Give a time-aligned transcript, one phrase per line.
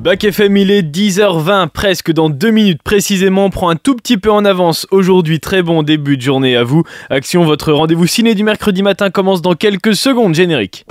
[0.00, 3.44] Bac FM, il est 10h20, presque dans deux minutes précisément.
[3.44, 5.40] On prend un tout petit peu en avance aujourd'hui.
[5.40, 6.84] Très bon début de journée à vous.
[7.10, 10.34] Action, votre rendez-vous ciné du mercredi matin commence dans quelques secondes.
[10.34, 10.86] Générique.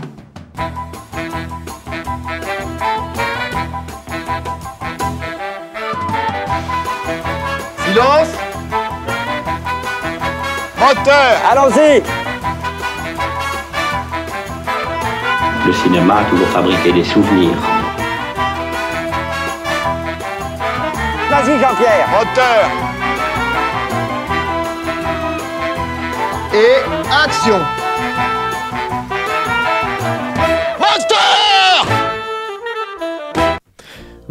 [7.87, 8.29] Silence
[10.79, 12.03] Moteur Allons-y
[15.65, 17.78] Le cinéma a toujours fabriqué des souvenirs.
[21.39, 22.09] Vas-y Jean-Pierre.
[22.09, 22.69] Moteur.
[26.53, 26.83] Et
[27.23, 27.78] action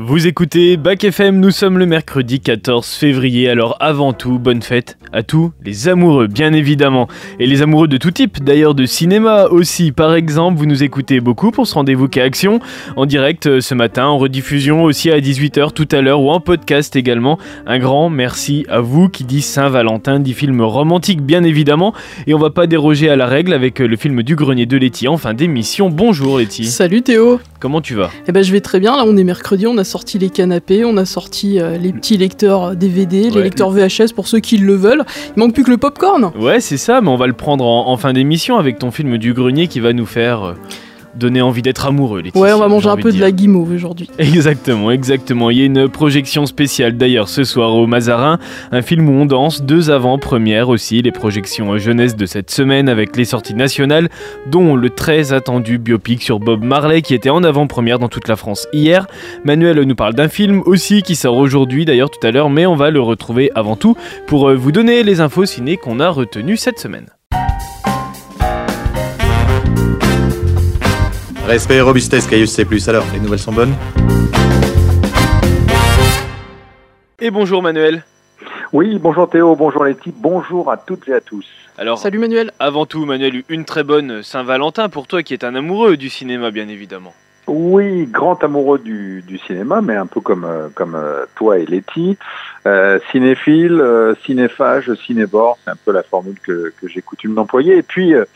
[0.01, 3.49] Vous écoutez Bac FM, nous sommes le mercredi 14 février.
[3.49, 7.09] Alors avant tout, bonne fête à tous les amoureux, bien évidemment.
[7.41, 9.91] Et les amoureux de tout type, d'ailleurs de cinéma aussi.
[9.91, 12.61] Par exemple, vous nous écoutez beaucoup pour ce rendez-vous qu'à Action,
[12.95, 16.39] en direct euh, ce matin, en rediffusion aussi à 18h tout à l'heure ou en
[16.39, 17.37] podcast également.
[17.67, 21.93] Un grand merci à vous qui dit Saint-Valentin, dit film romantique bien évidemment.
[22.29, 24.77] Et on va pas déroger à la règle avec euh, le film du grenier de
[24.77, 25.91] Letty en fin d'émission.
[25.91, 29.17] Bonjour Letty, Salut Théo comment tu vas Eh ben je vais très bien, là on
[29.17, 33.25] est mercredi, on a sorti les canapés, on a sorti euh, les petits lecteurs DVD,
[33.25, 33.31] Ouais.
[33.37, 35.05] les lecteurs VHS pour ceux qui le veulent.
[35.37, 37.89] Il manque plus que le popcorn Ouais, c'est ça, mais on va le prendre en,
[37.89, 40.53] en fin d'émission avec ton film du grenier qui va nous faire euh,
[41.19, 42.21] donner envie d'être amoureux.
[42.21, 43.21] Laetitia, Ouais, on va manger un peu de dire.
[43.23, 44.09] la guimauve aujourd'hui.
[44.19, 45.51] Exactement, exactement.
[45.51, 48.39] Il y a une projection spéciale d'ailleurs ce soir au Mazarin,
[48.73, 53.17] un film où on danse, deux avant-premières aussi, les projections jeunesse de cette semaine avec
[53.17, 54.09] les sorties nationales,
[54.51, 58.37] dont le très attendu biopic sur Bob Marley qui était en avant-première dans toute la
[58.37, 59.07] France hier.
[59.45, 62.77] Manuel nous parle d'un film aussi qui sort aujourd'hui d'ailleurs tout à l'heure, mais on
[62.77, 63.97] va le retrouver avant tout
[64.27, 67.07] pour euh, vous donner les infos ciné qu'on a retenues cette semaine.
[71.49, 72.67] Respect et robustesse, Caius C+.
[72.91, 73.73] Alors, les nouvelles sont bonnes
[77.19, 78.05] Et bonjour Manuel.
[78.75, 81.47] Oui, bonjour Théo, bonjour les types, bonjour à toutes et à tous.
[81.79, 85.55] Alors, Salut Manuel avant tout Manuel, une très bonne Saint-Valentin pour toi qui es un
[85.55, 87.15] amoureux du cinéma bien évidemment.
[87.47, 91.65] Oui, grand amoureux du, du cinéma, mais un peu comme, euh, comme euh, toi et
[91.65, 92.19] Letty.
[92.67, 97.79] Euh, cinéphile, euh, cinéphage, cinébore, c'est un peu la formule que, que j'ai coutume d'employer.
[97.79, 98.27] Et puis, euh,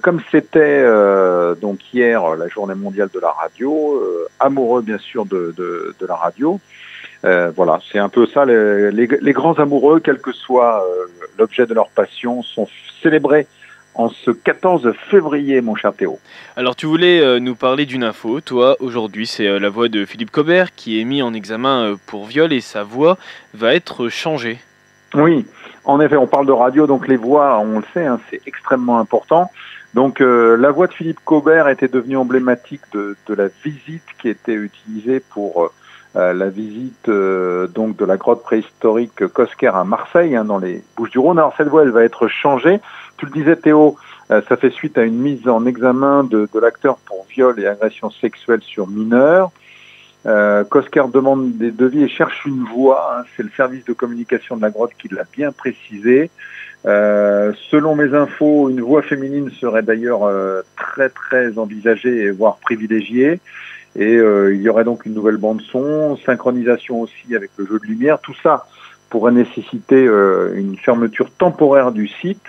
[0.00, 4.98] comme c'était euh, donc hier euh, la journée mondiale de la radio, euh, amoureux bien
[4.98, 6.60] sûr de, de, de la radio.
[7.24, 8.44] Euh, voilà, c'est un peu ça.
[8.44, 11.06] Les, les, les grands amoureux, quel que soit euh,
[11.38, 12.68] l'objet de leur passion, sont
[13.02, 13.46] célébrés
[13.94, 16.18] en ce 14 février, mon cher Théo.
[16.56, 20.04] Alors tu voulais euh, nous parler d'une info, toi aujourd'hui c'est euh, la voix de
[20.06, 23.18] Philippe Cobert qui est mis en examen euh, pour viol et sa voix
[23.54, 24.58] va être changée.
[25.14, 25.46] Oui,
[25.84, 28.98] en effet, on parle de radio, donc les voix, on le sait, hein, c'est extrêmement
[28.98, 29.50] important.
[29.94, 34.54] Donc euh, la voix de Philippe Cobert était devenue emblématique de, la visite qui était
[34.54, 35.70] utilisée pour
[36.16, 40.82] euh, la visite euh, donc de la grotte préhistorique Cosquer à Marseille, hein, dans les
[40.96, 41.38] Bouches-du-Rhône.
[41.38, 42.80] Alors cette voix, elle va être changée.
[43.18, 43.96] Tu le disais Théo,
[44.30, 47.66] euh, ça fait suite à une mise en examen de, de l'acteur pour viol et
[47.66, 49.50] agression sexuelle sur mineurs.
[50.24, 53.16] Euh, Cosquer demande des devis et cherche une voix.
[53.18, 53.24] hein.
[53.36, 56.30] C'est le service de communication de la grotte qui l'a bien précisé.
[56.84, 63.40] Euh, selon mes infos, une voix féminine serait d'ailleurs euh, très très envisagée voire privilégiée.
[63.94, 67.78] Et euh, il y aurait donc une nouvelle bande son, synchronisation aussi avec le jeu
[67.78, 68.18] de lumière.
[68.20, 68.66] Tout ça
[69.10, 70.04] pourrait nécessiter
[70.54, 72.46] une fermeture temporaire du site,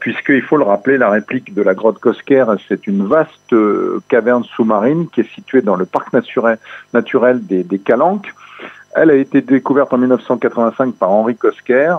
[0.00, 4.44] puisqu'il faut le rappeler, la réplique de la grotte Cosquer, c'est une vaste euh, caverne
[4.44, 8.32] sous-marine qui est située dans le parc naturel, des, des Calanques.
[8.94, 11.96] Elle a été découverte en 1985 par Henri Cosquer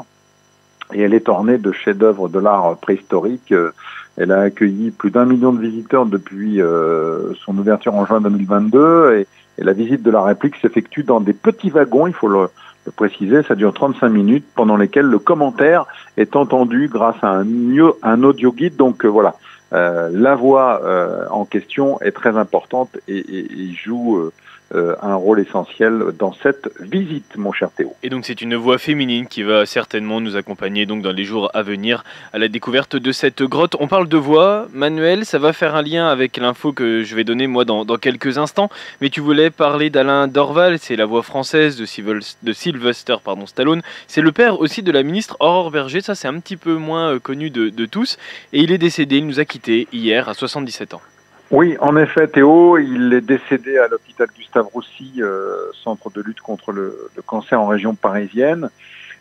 [0.94, 3.52] et elle est ornée de chefs-d'œuvre de l'art préhistorique.
[3.52, 3.72] Euh,
[4.18, 9.18] Elle a accueilli plus d'un million de visiteurs depuis euh, son ouverture en juin 2022
[9.18, 9.28] et,
[9.60, 12.50] et la visite de la réplique s'effectue dans des petits wagons, il faut le,
[12.88, 18.24] le préciser, ça dure 35 minutes pendant lesquelles le commentaire est entendu grâce à un,
[18.24, 18.78] audio guide.
[18.78, 19.36] Donc euh, voilà,
[19.74, 24.32] euh, la voix euh, en question est très importante et, et- et joue
[24.74, 27.96] un rôle essentiel dans cette visite, mon cher Théo.
[28.04, 31.50] Et donc c'est une voix féminine qui va certainement nous accompagner donc dans les jours
[31.54, 32.04] à venir
[32.34, 33.76] à la découverte de cette grotte.
[33.80, 37.24] On parle de voix, Manuel, ça va faire un lien avec l'info que je vais
[37.24, 38.70] donner moi dans, quelques instants.
[39.02, 43.82] Mais tu voulais parler d'Alain Dorval, c'est la voix française de, Sylvester pardon, Stallone.
[44.08, 47.14] C'est le père aussi de la ministre Aurore Berger, ça c'est un petit peu moins
[47.14, 48.18] euh, connu de tous.
[48.54, 51.02] Et il est décédé, il nous a quittés hier à 77 ans.
[51.50, 56.42] Oui, en effet, Théo, il est décédé à l'hôpital Gustave Roussy, euh, centre de lutte
[56.42, 58.70] contre le, le cancer en région parisienne.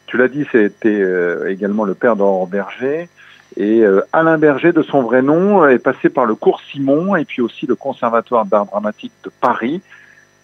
[0.06, 3.08] Tu l'as dit, c'était euh, également le père d'Aurore Berger.
[3.56, 7.24] Et euh, Alain Berger, de son vrai nom, est passé par le cours Simon et
[7.24, 9.80] puis aussi le Conservatoire d'art dramatique de Paris.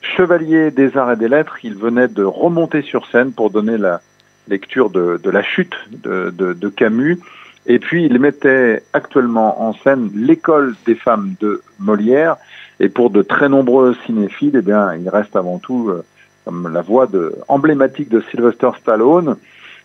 [0.00, 4.00] chevalier des arts et des lettres, il venait de remonter sur scène pour donner la
[4.48, 7.18] lecture de, de la chute de, de, de, Camus.
[7.66, 12.36] Et puis il mettait actuellement en scène l'école des femmes de Molière.
[12.80, 16.04] Et pour de très nombreux cinéphiles, eh bien, il reste avant tout euh,
[16.44, 19.36] comme la voix de, emblématique de Sylvester Stallone,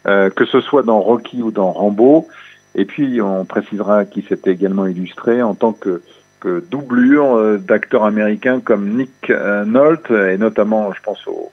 [0.08, 2.28] euh, que ce soit dans Rocky ou dans Rambo.
[2.74, 6.02] Et puis on précisera qu'il s'était également illustré en tant que
[6.40, 9.32] que doublure euh, d'acteurs américains comme Nick
[9.66, 11.52] Nolte, et notamment, je pense au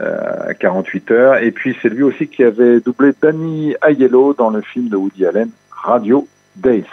[0.00, 1.36] euh, 48 heures.
[1.42, 5.26] Et puis c'est lui aussi qui avait doublé Danny Aiello dans le film de Woody
[5.26, 6.26] Allen, Radio
[6.56, 6.84] Days.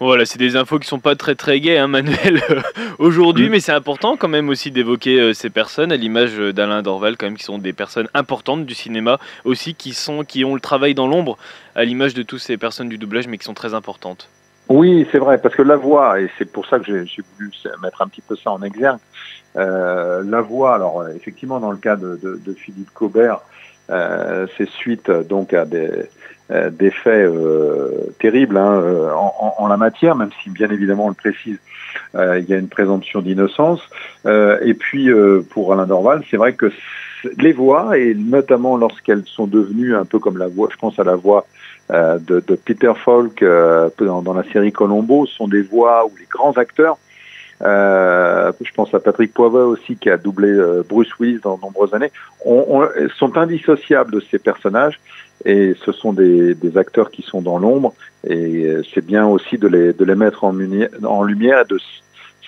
[0.00, 2.42] Voilà, c'est des infos qui sont pas très très gaies, hein, Manuel,
[2.98, 3.50] aujourd'hui, mm.
[3.50, 7.26] mais c'est important quand même aussi d'évoquer euh, ces personnes, à l'image d'Alain Dorval, quand
[7.26, 10.94] même, qui sont des personnes importantes du cinéma, aussi qui sont qui ont le travail
[10.94, 11.38] dans l'ombre,
[11.76, 14.28] à l'image de toutes ces personnes du doublage, mais qui sont très importantes.
[14.68, 17.52] Oui, c'est vrai, parce que la voix, et c'est pour ça que j'ai voulu
[17.82, 21.96] mettre un petit peu ça en exergue, euh, la voix, alors effectivement dans le cas
[21.96, 23.40] de, de, de Philippe Cobert,
[23.90, 25.90] euh, c'est suite donc à des,
[26.50, 31.06] euh, des faits euh, terribles hein, euh, en, en, la matière, même si bien évidemment
[31.06, 31.58] on le précise,
[32.14, 33.80] euh, il y a une présomption d'innocence.
[34.26, 35.08] et puis
[35.50, 36.70] pour Alain Dorval, c'est vrai que
[37.38, 41.04] les voix, et notamment lorsqu'elles sont devenues un peu comme la voix, je pense à
[41.04, 41.46] la voix
[41.90, 46.12] euh, de, de, Peter Falk euh, dans, dans, la série Colombo sont des voix où
[46.18, 47.11] les grands acteurs, euh,
[47.62, 51.94] je pense à Patrick Poivre aussi qui a doublé euh, Bruce Willis dans de nombreuses
[51.94, 52.10] années,
[52.44, 54.98] on, on, sont indissociables de ces personnages
[55.44, 57.94] et ce sont des, acteurs qui sont dans l'ombre
[58.28, 61.78] et c'est bien aussi de les, mettre en, lumière de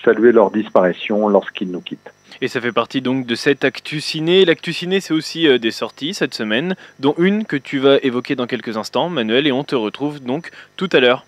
[0.05, 2.12] saluer leur disparition lorsqu'ils nous quittent.
[2.40, 4.44] Et ça fait partie donc de cette Actu Ciné.
[4.44, 8.34] L'Actu Ciné, c'est aussi euh, des sorties cette semaine, dont une que tu vas évoquer
[8.34, 11.25] dans quelques instants, Manuel, et on te retrouve donc tout à l'heure.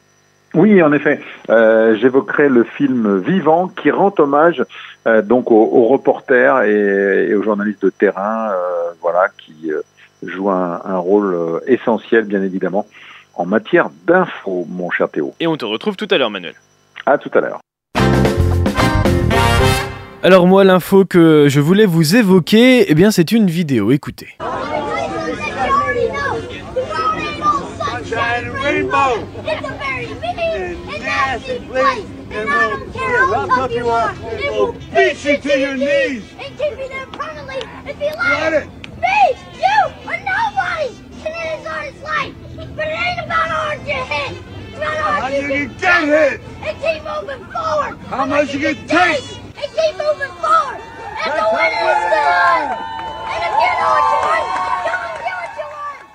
[0.57, 1.21] Oui, en effet.
[1.51, 4.65] Euh, J'évoquerai le film Vivant qui rend hommage
[5.07, 9.83] euh, donc aux, aux, reporters et, et, aux journalistes de terrain, euh, voilà, qui euh,
[10.23, 12.87] jouent un, un rôle essentiel, bien évidemment,
[13.35, 15.35] en matière d'info, mon cher Théo.
[15.41, 16.55] Et on te retrouve tout à l'heure, Manuel.
[17.05, 17.61] À tout à l'heure.
[20.23, 24.39] Alors moi, l'info que je voulais vous évoquer, eh bien c'est une vidéo, écoutez.
[33.35, 36.25] how tough you are, they will beat you to your knees.
[36.39, 38.69] And keep you there permanently if you let it.
[39.01, 39.19] Me,
[39.55, 42.35] you, or nobody can end his honest life.
[42.77, 44.33] But it ain't about hard to hit.
[44.69, 46.41] It's about hard how you can get hit.
[46.63, 47.99] And keep moving forward.
[48.07, 49.25] How much you can take.
[49.59, 50.81] And keep moving forward.
[51.27, 52.67] And the winner is good.
[53.27, 54.86] And if you know what you want,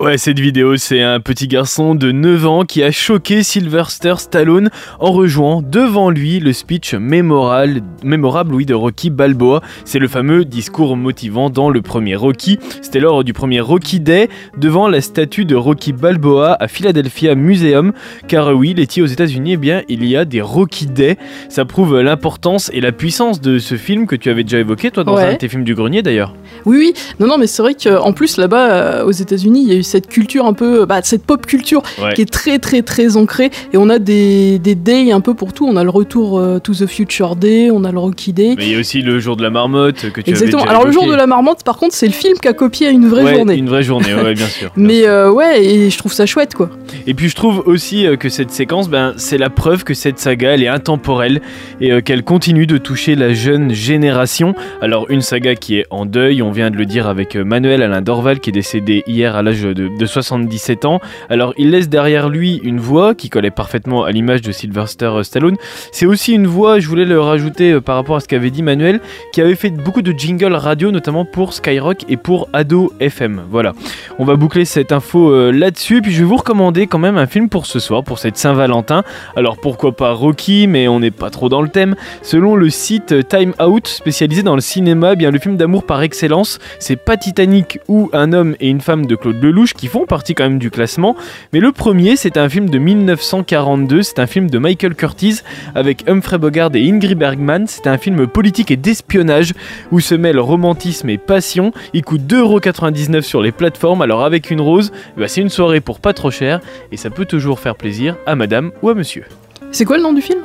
[0.02, 4.72] Ouais, cette vidéo, c'est un petit garçon de 9 ans qui a choqué Sylvester Stallone
[5.00, 9.62] en rejoignant devant lui le speech mémorable, mémorable oui, de Rocky Balboa.
[9.86, 12.58] C'est le fameux discours motivant dans le premier Rocky.
[12.82, 14.28] C'était lors du premier Rocky Day
[14.58, 17.94] devant la statue de Rocky Balboa à Philadelphia Museum.
[18.28, 21.20] Car oui, les aux États-Unis, eh bien, il y a des Rocky Day.
[21.48, 25.04] Ça prouve l'importance et la puissance de ce film que tu avais déjà évoqué, toi,
[25.04, 25.26] dans ouais.
[25.26, 26.34] un de tes films du grenier d'ailleurs.
[26.66, 26.94] Oui, oui.
[27.20, 29.91] Non, non, mais c'est vrai qu'en plus, là-bas, euh, aux États-Unis, il y a eu
[29.92, 32.14] cette culture un peu, bah, cette pop culture ouais.
[32.14, 33.52] qui est très très très ancrée.
[33.74, 35.68] Et on a des, des days un peu pour tout.
[35.68, 38.56] On a le retour euh, to the Future Day, on a le Rocky Day.
[38.58, 40.64] Mais il y a aussi le jour de la marmotte que tu Exactement.
[40.64, 42.88] avais Alors le jour de la marmotte, par contre, c'est le film qui a copié
[42.88, 43.56] à une vraie ouais, journée.
[43.56, 44.72] Une vraie journée, ouais, bien sûr.
[44.76, 46.70] Bien Mais euh, ouais, et je trouve ça chouette quoi.
[47.06, 50.20] Et puis je trouve aussi euh, que cette séquence, ben, c'est la preuve que cette
[50.20, 51.42] saga, elle est intemporelle
[51.82, 54.56] et qu'elle continue de toucher la jeune génération.
[54.82, 58.02] Alors une saga qui est en deuil, on vient de le dire avec Manuel Alain
[58.02, 61.00] Dorval qui est décédé hier à l'âge de, de 77 ans.
[61.30, 65.58] Alors il laisse derrière lui une voix qui collait parfaitement à l'image de Sylvester Stallone.
[65.92, 68.64] C'est aussi une voix, je voulais le rajouter euh, par rapport à ce qu'avait dit
[68.64, 69.00] Manuel,
[69.34, 73.44] qui avait fait beaucoup de jingles radio, notamment pour Skyrock et pour Ado FM.
[73.50, 73.74] Voilà.
[74.20, 76.02] On va boucler cette info euh, là-dessus.
[76.02, 79.04] Puis je vais vous recommander quand même un film pour ce soir, pour cette Saint-Valentin.
[79.36, 81.96] Alors pourquoi pas Rocky, mais on n'est pas trop dans le thème.
[82.22, 86.02] Selon le site Time Out, spécialisé dans le cinéma, eh bien le film d'amour par
[86.02, 90.06] excellence, c'est pas Titanic ou Un homme et une femme de Claude Lelouch qui font
[90.06, 91.16] partie quand même du classement.
[91.54, 95.42] Mais le premier, c'est un film de 1942, c'est un film de Michael Curtis
[95.76, 97.66] avec Humphrey Bogart et Ingrid Bergman.
[97.68, 99.54] C'est un film politique et d'espionnage
[99.92, 101.72] où se mêlent romantisme et passion.
[101.94, 104.02] Il coûte 2,99€ sur les plateformes.
[104.02, 106.60] Alors avec une rose, bah c'est une soirée pour pas trop cher
[106.92, 109.26] et ça peut toujours faire plaisir à madame ou à monsieur.
[109.72, 110.42] C'est quoi le nom du film?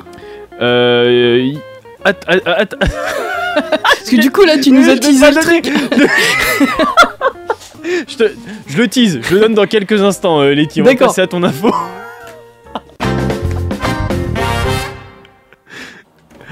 [0.61, 1.53] Euh.
[2.05, 2.67] At, at, at,
[3.83, 5.71] Parce que du coup là tu nous as teasé le truc.
[8.09, 8.33] je, te,
[8.67, 10.83] je, le tease, je le donne dans quelques instants, euh, Letty.
[10.83, 11.71] On va passer à ton info.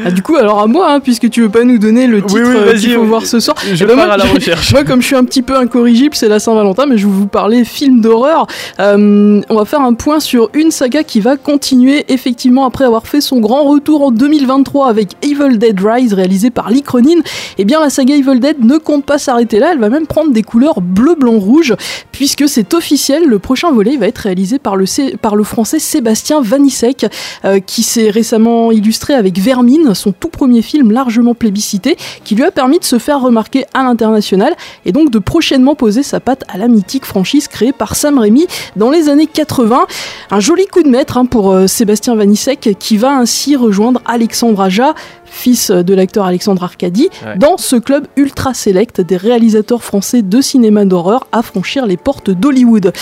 [0.05, 2.35] Ah, du coup, alors à moi, hein, puisque tu veux pas nous donner le titre
[2.35, 3.07] oui, euh, vas-y, qu'il faut oui.
[3.07, 3.57] voir ce soir.
[3.63, 4.73] Je Eh ben, pars moi, à la recherche.
[4.73, 7.27] Moi, comme je suis un petit peu incorrigible, c'est la Saint-Valentin, mais je vais vous
[7.29, 8.47] parler film d'horreur.
[8.81, 13.07] Euh, on va faire un point sur une saga qui va continuer effectivement après avoir
[13.07, 17.21] fait son grand retour en 2023 avec Evil Dead Rise réalisé par Lee Cronin.
[17.59, 20.33] Eh bien, la saga Evil Dead ne compte pas s'arrêter là, elle va même prendre
[20.33, 21.75] des couleurs bleu, blanc, rouge,
[22.11, 25.79] puisque c'est officiel, le prochain volet va être réalisé par le, Sé- par le français
[25.79, 27.07] Sébastien Vanissek,
[27.45, 32.45] euh, qui s'est récemment illustré avec Vermine, son tout premier film largement plébiscité, qui lui
[32.45, 34.55] a permis de se faire remarquer à l'international
[34.87, 38.47] et donc de prochainement poser sa patte à la mythique franchise créée par Sam Raimi
[38.77, 39.87] dans les années 80.
[40.31, 44.63] Un joli coup de maître hein, pour euh, Sébastien Vanissek qui va ainsi rejoindre Alexandre
[44.63, 44.95] Aja,
[45.35, 47.37] fils de l'acteur Alexandre Arcadi, Ouais.
[47.39, 52.31] dans ce club ultra select des réalisateurs français de cinéma d'horreur à franchir les portes
[52.31, 52.93] d'Hollywood.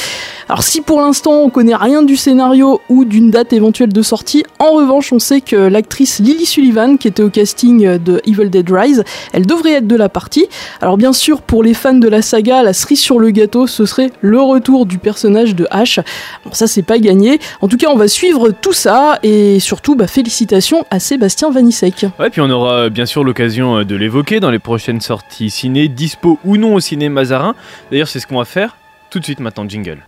[0.49, 4.45] Alors si pour l'instant on connaît rien du scénario ou d'une date éventuelle de sortie,
[4.59, 8.69] en revanche on sait que l'actrice Lily Sullivan qui était au casting de Evil Dead
[8.71, 10.47] Rise, elle devrait être de la partie.
[10.81, 13.85] Alors bien sûr pour les fans de la saga, la cerise sur le gâteau ce
[13.87, 16.01] serait le retour du personnage de Ash.
[16.45, 17.39] Bon ça c'est pas gagné.
[17.61, 22.07] En tout cas on va suivre tout ça et surtout bah, félicitations à Sébastien Vanissek.
[22.23, 25.51] Ouais, puis on aura euh, bien sûr l'occasion euh, de l'évoquer dans les prochaines sorties
[25.51, 27.57] ciné, dispo ou non au ciné Mazarin.
[27.91, 28.77] D'ailleurs, c'est ce qu'on va faire
[29.11, 30.07] tout de suite maintenant, jingle.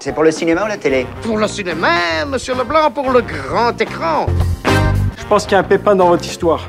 [0.00, 1.06] C'est pour le cinéma ou la télé?
[1.20, 4.28] Pour le cinéma, monsieur Leblanc, pour le grand écran.
[5.18, 6.66] Je pense qu'il y a un pépin dans votre histoire.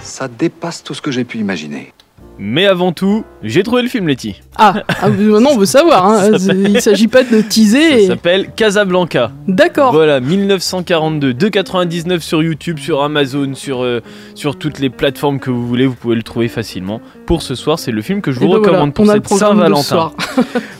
[0.00, 1.92] Ça dépasse tout ce que j'ai pu imaginer.
[2.40, 4.40] Mais avant tout, j'ai trouvé le film, Letty.
[4.56, 6.18] Ah, ah, maintenant on veut savoir, hein.
[6.32, 8.04] Ça s'appelle- il s'agit pas de Ça teaser.
[8.04, 9.32] et- s'appelle Casablanca.
[9.48, 9.92] D'accord.
[9.92, 14.00] Voilà, 1942, 2,99 sur YouTube, sur Amazon, sur, euh,
[14.34, 17.00] sur toutes les plateformes que vous voulez, vous pouvez le trouver facilement.
[17.26, 19.26] Pour ce soir, c'est le film que je Et vous ben voilà, recommande pour cette
[19.28, 20.12] Saint-Valentin.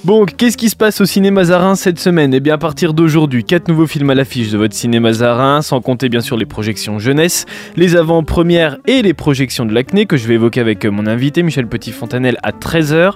[0.05, 2.33] Bon, qu'est-ce qui se passe au cinéma Zarin cette semaine?
[2.33, 5.81] Eh bien, à partir d'aujourd'hui, quatre nouveaux films à l'affiche de votre cinéma Zarin, sans
[5.83, 7.45] compter bien sûr les projections jeunesse,
[7.77, 11.43] les avant-premières et les projections de l'acné que je vais évoquer avec euh, mon invité
[11.49, 13.13] Michel Petit-Fontanel à 13h.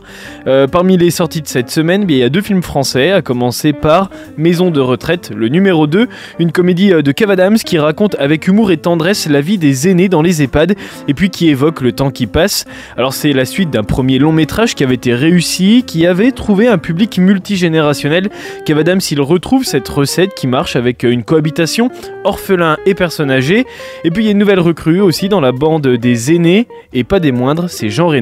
[0.47, 3.75] Euh, parmi les sorties de cette semaine, il y a deux films français, à commencer
[3.75, 4.09] par
[4.39, 6.09] Maison de retraite, le numéro 2,
[6.39, 9.87] une comédie euh, de Kev Adams qui raconte avec humour et tendresse la vie des
[9.87, 10.77] aînés dans les EHPAD
[11.09, 12.65] et puis qui évoque le temps qui passe.
[12.97, 16.69] Alors c'est la suite d'un premier long métrage qui avait été réussi, qui avait trouvé
[16.69, 18.31] un public multigénérationnel.
[18.65, 21.91] Kev Adams, il retrouve cette recette qui marche avec euh, une cohabitation
[22.25, 23.67] orphelin et personnes âgées.
[24.05, 27.05] Et puis il y a une nouvelle recrue aussi dans la bande des aînés, et
[27.05, 28.22] pas des moindres, c'est Jean Reno.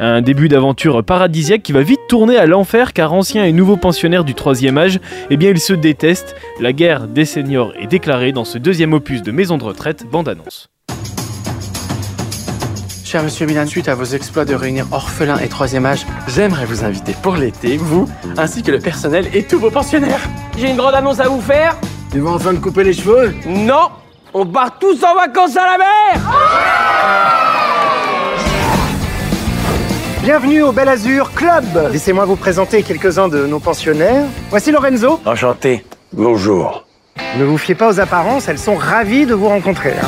[0.00, 4.24] Un début d'aventure paradisiaque qui va vite tourner à l'enfer car anciens et nouveaux pensionnaires
[4.24, 6.36] du troisième âge, eh bien ils se détestent.
[6.60, 10.68] La guerre des seniors est déclarée dans ce deuxième opus de Maison de retraite, bande-annonce.
[13.04, 16.82] Cher Monsieur Milan, suite à vos exploits de réunir orphelins et troisième âge, j'aimerais vous
[16.82, 20.18] inviter pour l'été, vous, ainsi que le personnel et tous vos pensionnaires.
[20.58, 21.76] J'ai une grande annonce à vous faire.
[22.10, 23.90] Tu vas enfin te couper les cheveux Non,
[24.32, 27.73] on part tous en vacances à la mer.
[30.24, 31.64] Bienvenue au Bel Azur Club.
[31.92, 34.24] Laissez-moi vous présenter quelques-uns de nos pensionnaires.
[34.48, 35.20] Voici Lorenzo.
[35.26, 35.84] Enchanté.
[36.12, 36.86] Bonjour.
[37.38, 39.92] Ne vous fiez pas aux apparences, elles sont ravies de vous rencontrer.
[40.00, 40.06] hein.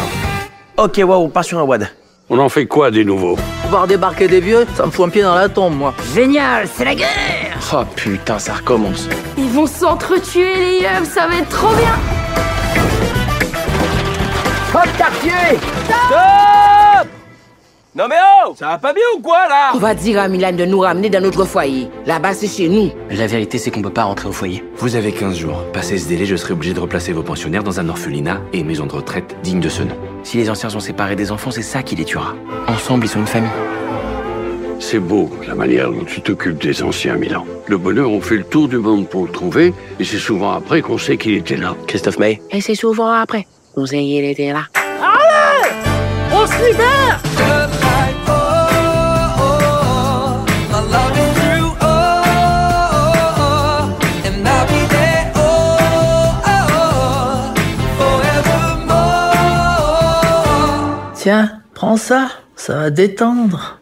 [0.82, 1.88] Ok, waouh, pas sur un wad.
[2.30, 3.36] On en fait quoi des nouveaux?
[3.68, 5.92] Voir débarquer des vieux, ça me fout un pied dans la tombe, moi.
[6.14, 7.58] Génial, c'est la guerre.
[7.74, 9.08] Oh putain, ça recommence.
[9.36, 11.94] Ils vont s'entretuer les yeux, ça va être trop bien
[14.74, 15.32] Hop, quartier
[15.84, 16.55] Stop
[17.96, 19.70] Non mais oh Ça va pas bien ou quoi, là?
[19.74, 21.88] On va dire à Milan de nous ramener dans notre foyer.
[22.04, 22.90] Là-bas, c'est chez nous.
[23.10, 24.62] La vérité, c'est qu'on peut pas rentrer au foyer.
[24.76, 25.64] Vous avez 15 jours.
[25.72, 28.66] Passé ce délai, je serai obligé de replacer vos pensionnaires dans un orphelinat et une
[28.66, 29.96] maison de retraite digne de ce nom.
[30.24, 32.34] Si les anciens sont séparés des enfants, c'est ça qui les tuera.
[32.68, 33.48] Ensemble, ils sont une famille.
[34.78, 37.46] C'est beau, la manière dont tu t'occupes des anciens, Milan.
[37.66, 40.82] Le bonheur, on fait le tour du monde pour le trouver, et c'est souvent après
[40.82, 41.74] qu'on sait qu'il était là.
[41.86, 42.42] Christophe May.
[42.50, 43.46] Et c'est souvent après.
[43.74, 44.64] Vous ayez l'été là.
[44.74, 45.70] Allez
[46.34, 47.35] On se libère
[61.26, 63.80] Tiens, prends ça, ça va détendre.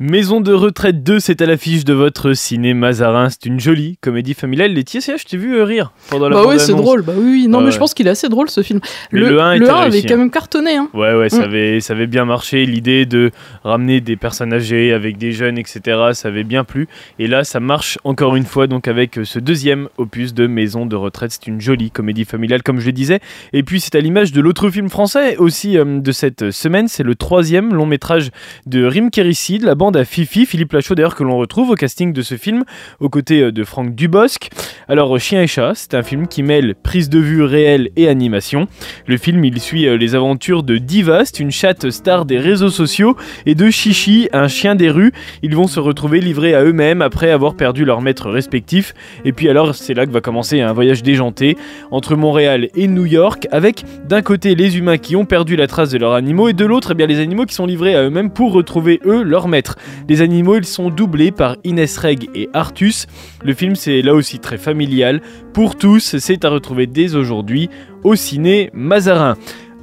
[0.00, 3.28] Maison de retraite 2, c'est à l'affiche de votre cinéma Zarin.
[3.30, 4.72] C'est une jolie comédie familiale.
[4.72, 7.02] Laetitia, je t'ai vu euh, rire pendant la Bah oui, c'est drôle.
[7.02, 7.72] Bah oui, non, Ouais, mais ouais.
[7.72, 8.80] je pense qu'il est assez drôle ce film.
[9.12, 10.16] Mais le 1 était avait réussi, quand hein.
[10.16, 10.74] même cartonné.
[10.76, 10.88] Hein.
[10.94, 11.42] Ouais, ouais, ça, Mm.
[11.42, 12.66] avait, ça avait bien marché.
[12.66, 13.30] L'idée de
[13.62, 15.80] ramener des personnes âgées avec des jeunes, etc.,
[16.12, 16.88] ça avait bien plu.
[17.20, 20.86] Et là, ça marche encore une fois, donc avec euh, ce deuxième opus de Maison
[20.86, 21.30] de retraite.
[21.30, 23.20] C'est une jolie comédie familiale, comme je le disais.
[23.52, 26.88] Et puis, c'est à l'image de l'autre film français aussi euh, de cette semaine.
[26.88, 28.30] C'est le troisième long métrage
[28.66, 31.74] de Rim Kérissi, de la bande à Fifi, Philippe Lachaud d'ailleurs que l'on retrouve au
[31.74, 32.64] casting de ce film,
[33.00, 34.48] aux côtés de Franck Dubosc.
[34.88, 38.66] Alors Chien et chat, c'est un film qui mêle prise de vue réelle et animation.
[39.06, 43.54] Le film il suit les aventures de Divast, une chatte star des réseaux sociaux, et
[43.54, 45.12] de Chichi, un chien des rues.
[45.42, 48.94] Ils vont se retrouver livrés à eux-mêmes après avoir perdu leur maître respectif.
[49.24, 51.56] Et puis alors c'est là que va commencer un voyage déjanté
[51.90, 55.90] entre Montréal et New York, avec d'un côté les humains qui ont perdu la trace
[55.90, 58.30] de leurs animaux et de l'autre eh bien les animaux qui sont livrés à eux-mêmes
[58.30, 59.73] pour retrouver eux leur maître.
[60.08, 63.06] Les animaux ils sont doublés par Inès Reg et Artus.
[63.42, 65.20] Le film c'est là aussi très familial
[65.52, 67.70] pour tous, c'est à retrouver dès aujourd'hui
[68.02, 69.36] au ciné Mazarin.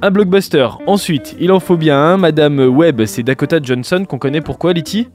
[0.04, 0.66] Un blockbuster.
[0.88, 2.16] Ensuite, il en faut bien un.
[2.16, 5.06] Madame Webb, c'est Dakota Johnson qu'on connaît pourquoi, Letty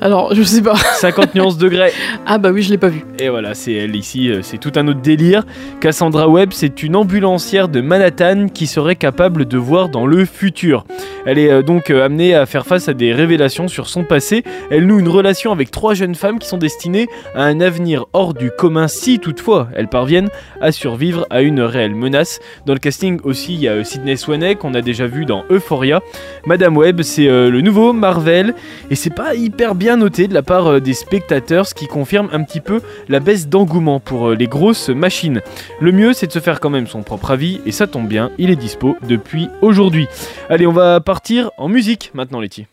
[0.00, 0.76] alors, je sais pas.
[1.00, 1.92] 50 nuances degrés.
[2.24, 3.04] Ah bah oui, je l'ai pas vu.
[3.18, 5.44] Et voilà, c'est elle ici, euh, c'est tout un autre délire.
[5.80, 10.84] Cassandra Webb, c'est une ambulancière de Manhattan qui serait capable de voir dans le futur.
[11.26, 14.44] Elle est euh, donc euh, amenée à faire face à des révélations sur son passé.
[14.70, 18.34] Elle noue une relation avec trois jeunes femmes qui sont destinées à un avenir hors
[18.34, 22.38] du commun si toutefois elles parviennent à survivre à une réelle menace.
[22.66, 26.02] Dans le casting aussi, il y a Sidney Sweeney qu'on a déjà vu dans Euphoria.
[26.46, 28.54] Madame Webb, c'est le nouveau Marvel
[28.90, 32.28] et c'est pas hyper bien noté de la part euh, des spectateurs, ce qui confirme
[32.32, 35.42] un petit peu la baisse d'engouement pour euh, les grosses machines.
[35.80, 38.30] Le mieux, c'est de se faire quand même son propre avis, et ça tombe bien,
[38.38, 40.06] il est dispo depuis aujourd'hui.
[40.48, 42.66] Allez, on va partir en musique maintenant, Letty.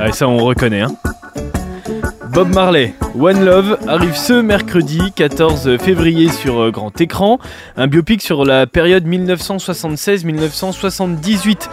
[0.00, 0.92] Allez, ça on reconnaît, hein.
[2.32, 7.40] Bob Marley, One Love arrive ce mercredi 14 février sur euh, grand écran,
[7.76, 11.68] un biopic sur la période 1976-1978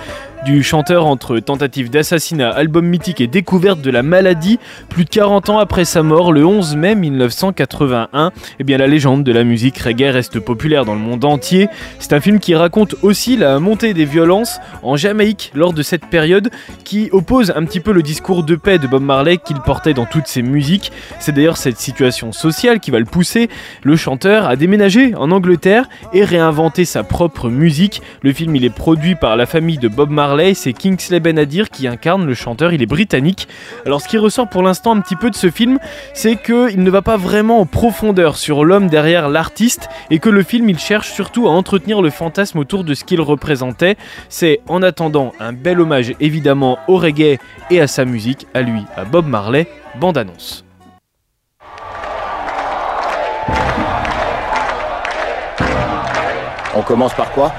[0.46, 4.60] du chanteur entre tentative d'assassinat, album mythique et découverte de la maladie,
[4.90, 9.24] plus de 40 ans après sa mort, le 11 mai 1981, eh bien la légende
[9.24, 11.68] de la musique reggae reste populaire dans le monde entier.
[11.98, 16.06] C'est un film qui raconte aussi la montée des violences en Jamaïque lors de cette
[16.06, 16.52] période,
[16.84, 20.06] qui oppose un petit peu le discours de paix de Bob Marley qu'il portait dans
[20.06, 20.92] toutes ses musiques.
[21.18, 23.50] C'est d'ailleurs cette situation sociale qui va le pousser,
[23.82, 28.04] le chanteur, à déménager en Angleterre et réinventer sa propre musique.
[28.22, 31.88] Le film il est produit par la famille de Bob Marley c'est Kingsley Benadir qui
[31.88, 33.48] incarne le chanteur, il est britannique.
[33.86, 35.80] Alors ce qui ressort pour l'instant un petit peu de ce film,
[36.14, 40.44] c'est qu'il ne va pas vraiment en profondeur sur l'homme derrière l'artiste et que le
[40.44, 43.96] film il cherche surtout à entretenir le fantasme autour de ce qu'il représentait.
[44.28, 48.84] C'est en attendant un bel hommage évidemment au reggae et à sa musique, à lui,
[48.98, 49.68] à Bob Marley,
[50.00, 50.66] bande annonce.
[56.76, 57.54] On commence par quoi?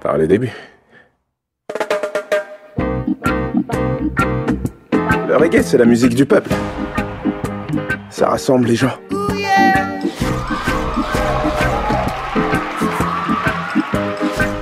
[0.00, 0.52] Par les débuts.
[5.28, 6.50] Le reggae, c'est la musique du peuple.
[8.10, 8.98] Ça rassemble les gens.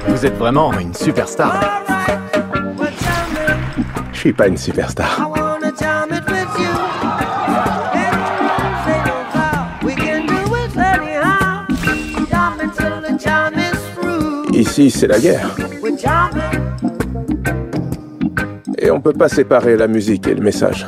[0.08, 1.82] Vous êtes vraiment une superstar.
[4.12, 5.45] Je suis pas une superstar.
[14.56, 15.54] Ici, c'est la guerre.
[18.78, 20.86] Et on peut pas séparer la musique et le message.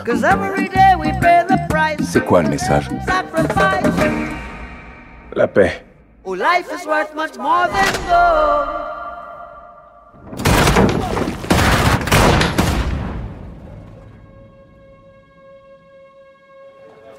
[2.02, 2.88] C'est quoi le message?
[5.34, 5.84] La paix.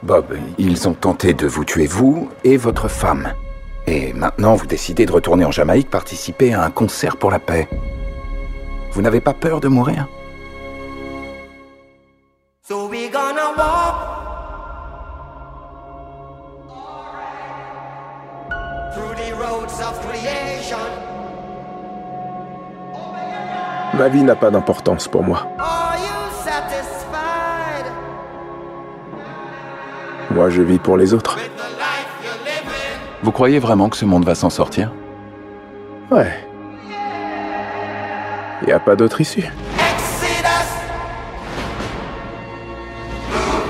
[0.01, 0.25] Bob,
[0.57, 3.33] ils ont tenté de vous tuer vous et votre femme.
[3.91, 7.67] Et maintenant, vous décidez de retourner en Jamaïque participer à un concert pour la paix.
[8.91, 10.07] Vous n'avez pas peur de mourir?
[23.97, 25.47] Ma vie n'a pas d'importance pour moi.
[30.29, 31.39] Moi, je vis pour les autres.
[33.21, 34.93] Vous croyez vraiment que ce monde va s'en sortir?
[36.09, 36.31] Ouais.
[38.65, 39.45] Y a pas d'autre issue.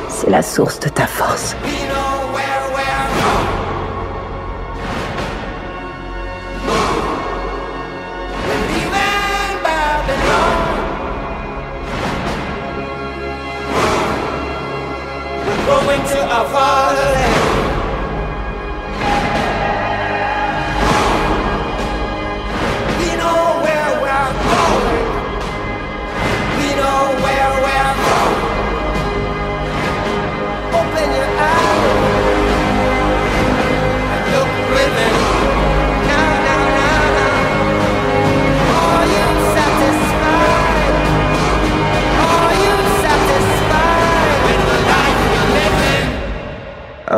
[0.08, 1.56] C'est la source de ta force.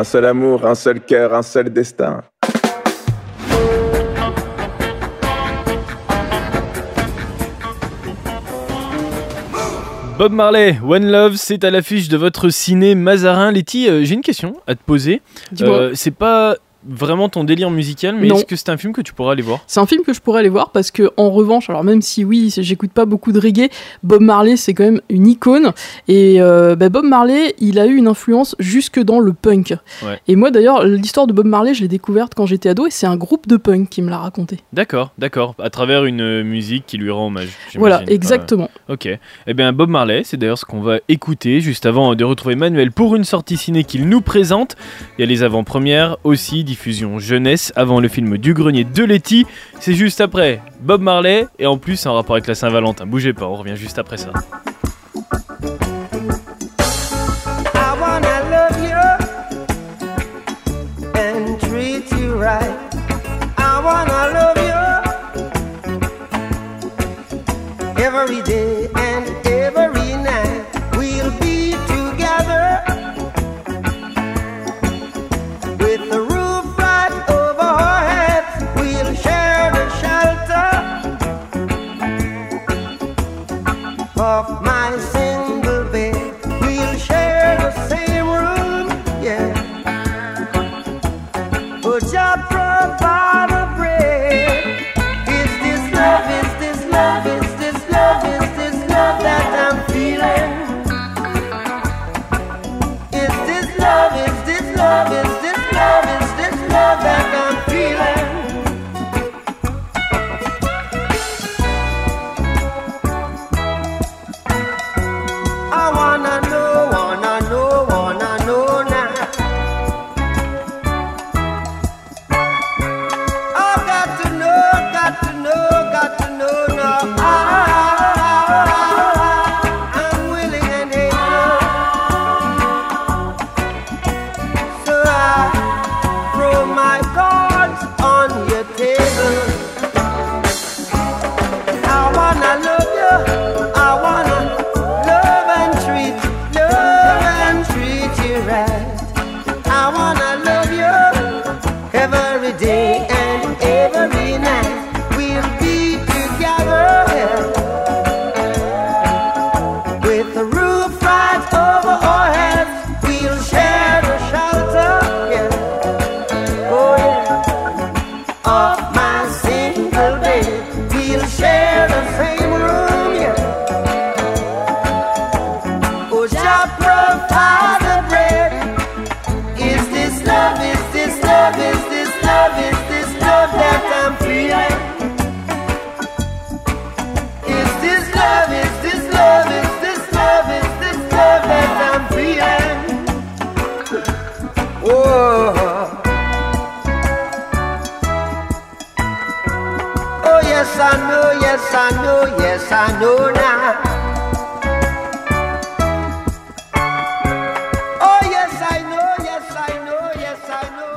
[0.03, 2.21] Seul amour, un seul cœur, un seul destin.
[10.17, 13.51] Bob Marley, One Love, c'est à l'affiche de votre ciné Mazarin.
[13.51, 15.19] Letty, euh, j'ai une question à te poser.
[15.51, 15.75] Dis-moi.
[15.75, 19.13] Euh, c'est pas vraiment ton délire musical, mais est-ce que c'est un film que tu
[19.13, 19.59] pourras aller voir?
[19.67, 22.23] C'est un film que je pourrais aller voir parce que, en revanche, alors même si
[22.25, 23.69] oui, j'écoute pas beaucoup de reggae,
[24.03, 25.71] Bob Marley c'est quand même une icône.
[26.07, 29.75] Et euh, bah, Bob Marley, il a eu une influence jusque dans le punk.
[30.03, 30.19] Ouais.
[30.27, 33.07] Et moi d'ailleurs, l'histoire de Bob Marley, je l'ai découverte quand j'étais ado et c'est
[33.07, 34.59] un groupe de punk qui me l'a raconté.
[34.73, 35.55] D'accord, d'accord.
[35.59, 37.49] À travers une euh, musique qui lui rend hommage.
[37.75, 38.69] Voilà, exactement.
[38.89, 39.07] Ok.
[39.47, 42.91] Eh bien, Bob Marley, c'est d'ailleurs ce qu'on va écouter juste avant de retrouver Manuel
[42.91, 44.75] pour une sortie ciné qu'il nous présente.
[45.17, 49.45] Il y a les avant-premières aussi, diffusion jeunesse avant le film Du Grenier de Letty.
[49.81, 53.05] C'est juste après Bob Marley et en plus en rapport avec la Saint-Valentin.
[53.05, 54.31] Bougez pas, on revient juste après ça.
[84.49, 84.70] Of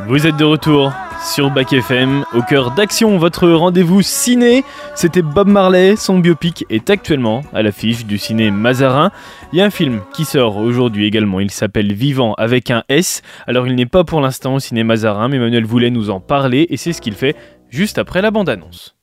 [0.06, 0.92] Vous êtes de retour
[1.24, 4.62] sur Bac FM, au cœur d'action, votre rendez-vous ciné.
[4.94, 9.10] C'était Bob Marley, son biopic est actuellement à l'affiche du ciné Mazarin.
[9.52, 13.22] Il y a un film qui sort aujourd'hui également, il s'appelle Vivant avec un S.
[13.48, 16.68] Alors il n'est pas pour l'instant au ciné Mazarin, mais Emmanuel voulait nous en parler
[16.70, 17.34] et c'est ce qu'il fait
[17.68, 18.93] juste après la bande-annonce.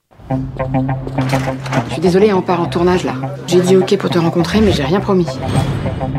[1.87, 3.13] Je suis désolée, on part en tournage là.
[3.47, 5.27] J'ai dit ok pour te rencontrer, mais j'ai rien promis.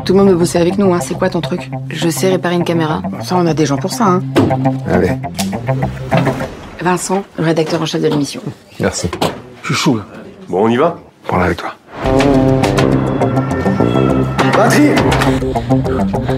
[0.05, 0.99] Tout le monde veut bosser avec nous, hein.
[1.01, 1.69] C'est quoi ton truc?
[1.89, 3.01] Je sais réparer une caméra.
[3.23, 4.21] Ça, on a des gens pour ça, hein.
[4.91, 5.11] Allez,
[6.81, 8.41] Vincent, le rédacteur en chef de l'émission.
[8.79, 9.09] merci.
[9.61, 10.03] Je suis chaud là.
[10.49, 10.97] Bon, on y va?
[11.27, 11.69] Prends avec toi.
[14.55, 14.89] Batterie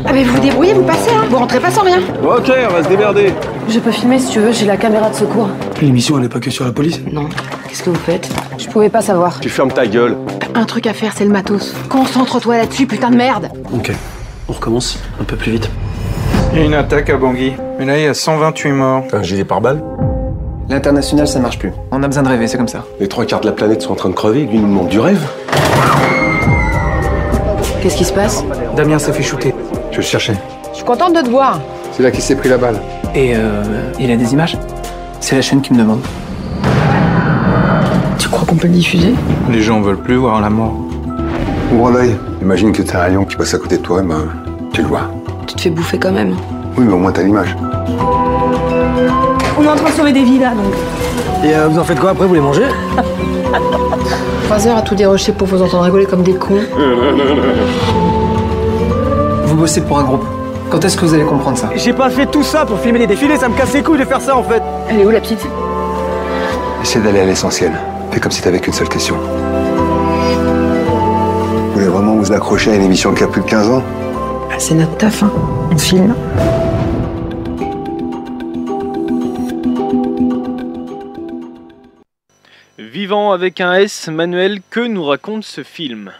[0.05, 1.97] Ah mais vous vous débrouillez, vous passez, hein Vous rentrez pas sans rien.
[2.23, 3.33] Ok, on va se démerder.
[3.67, 5.49] Je peux filmer si tu veux, j'ai la caméra de secours.
[5.81, 7.27] L'émission, elle est pas que sur la police Non.
[7.75, 9.37] Qu'est-ce que vous faites Je pouvais pas savoir.
[9.41, 10.15] Tu fermes ta gueule.
[10.53, 11.75] Un truc à faire, c'est le matos.
[11.89, 13.91] Concentre-toi là-dessus, putain de merde Ok,
[14.47, 15.69] on recommence un peu plus vite.
[16.53, 17.51] Il y a une attaque à Bangui.
[17.77, 19.03] Mais là, il y a 128 morts.
[19.11, 19.83] Un gilet pare-balles
[20.69, 21.73] L'international, ça marche plus.
[21.91, 22.85] On a besoin de rêver, c'est comme ça.
[23.01, 24.87] Les trois quarts de la planète sont en train de crever, lui il nous demande
[24.87, 25.27] du rêve.
[27.83, 28.45] Qu'est-ce qui se passe
[28.77, 29.53] Damien s'est fait shooter.
[29.91, 30.35] Je le cherchais.
[30.71, 31.59] Je suis contente de te voir.
[31.91, 32.79] C'est là qu'il s'est pris la balle.
[33.13, 33.63] Et euh,
[33.99, 34.57] il a des images?
[35.19, 35.99] C'est la chaîne qui me demande.
[38.45, 39.15] Crois qu'on peut le diffuser
[39.49, 40.75] Les gens veulent plus voir la mort.
[41.73, 42.15] Ouvre l'œil.
[42.43, 44.27] Imagine que t'as un lion qui passe à côté de toi, ben,
[44.71, 45.09] tu le vois.
[45.47, 46.35] Tu te fais bouffer quand même.
[46.77, 47.55] Oui, mais au moins t'as l'image.
[49.57, 50.75] On est en train de sauver des vies là, donc.
[51.43, 52.27] Et euh, vous en faites quoi après?
[52.27, 52.67] Vous les mangez?
[54.43, 56.59] Trois heures à tout dérocher pour vous entendre rigoler comme des cons.
[59.45, 60.25] Vous bossez pour un groupe.
[60.69, 61.71] Quand est-ce que vous allez comprendre ça?
[61.75, 64.05] J'ai pas fait tout ça pour filmer les défilés, ça me casse les couilles de
[64.05, 64.61] faire ça en fait.
[64.89, 65.39] Elle est où la petite?
[66.83, 67.71] Essaie d'aller à l'essentiel.
[68.15, 69.17] Fais comme si t'avais qu'une seule question.
[71.57, 73.83] Vous voulez vraiment vous accrocher à une émission qui a plus de 15 ans?
[74.49, 75.33] Ah, C'est notre taf, hein.
[75.69, 76.15] On filme.
[82.79, 86.13] Vivant avec un S, Manuel, que nous raconte ce film?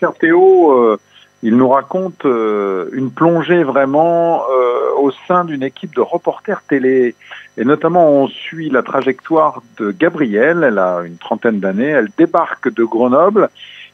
[0.00, 0.98] Cher Théo, euh,
[1.44, 7.14] il nous raconte euh, une plongée vraiment euh, au sein d'une équipe de reporters télé.
[7.56, 12.72] Et notamment, on suit la trajectoire de Gabrielle, elle a une trentaine d'années, elle débarque
[12.72, 13.48] de Grenoble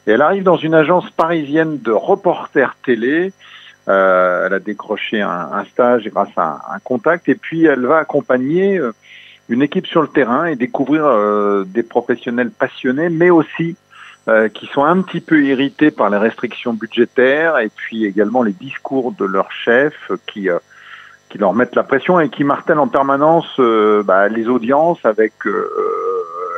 [0.07, 3.33] et elle arrive dans une agence parisienne de reporters télé.
[3.89, 8.79] Euh, elle a décroché un, stage grâce à un, contact et puis elle va accompagner
[8.79, 8.93] euh,
[9.49, 13.77] une équipe sur le terrain et découvrir euh, des professionnels passionnés, mais aussi
[14.55, 19.11] qui sont un petit peu irrités par les restrictions budgétaires et puis également les discours
[19.11, 20.49] de leur chef qui
[21.31, 25.33] qui leur mettent la pression et qui martèlent en permanence euh, bah, les audiences avec
[25.47, 25.71] euh,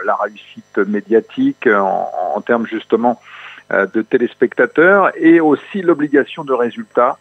[0.04, 3.20] la réussite médiatique en, en termes justement
[3.72, 7.18] euh, de téléspectateurs et aussi l'obligation de résultats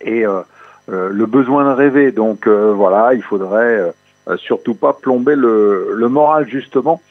[0.00, 0.40] et euh,
[0.88, 2.12] euh, le besoin de rêver.
[2.12, 3.92] Donc euh, voilà, il faudrait
[4.28, 7.02] euh, surtout pas plomber le, le moral justement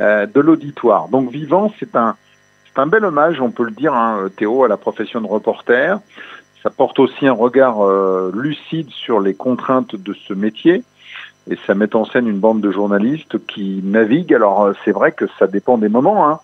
[0.00, 1.08] euh, de l'auditoire.
[1.08, 2.16] Donc Vivant, c'est un
[2.74, 5.98] c'est un bel hommage, on peut le dire, hein, Théo, à la profession de reporter.
[6.62, 10.84] Ça porte aussi un regard euh, lucide sur les contraintes de ce métier.
[11.50, 14.34] Et ça met en scène une bande de journalistes qui naviguent.
[14.34, 16.28] Alors euh, c'est vrai que ça dépend des moments.
[16.28, 16.40] Hein.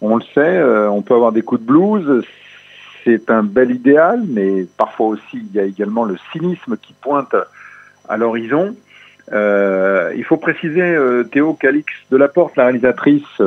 [0.00, 2.24] On le sait, euh, on peut avoir des coups de blues.
[3.04, 7.34] C'est un bel idéal, mais parfois aussi il y a également le cynisme qui pointe
[8.08, 8.76] à l'horizon.
[9.32, 13.42] Euh, il faut préciser, euh, Théo Calix de la Porte, la réalisatrice,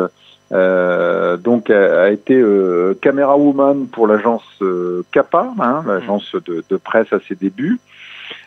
[0.51, 6.63] euh, donc a, a été euh, camera woman pour l'agence euh, Kappa, hein, l'agence de,
[6.69, 7.79] de presse à ses débuts.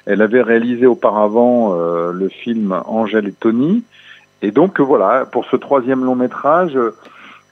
[0.06, 3.84] Elle avait réalisé auparavant euh, le film Angèle et Tony.
[4.42, 6.94] Et donc voilà, pour ce troisième long métrage, euh,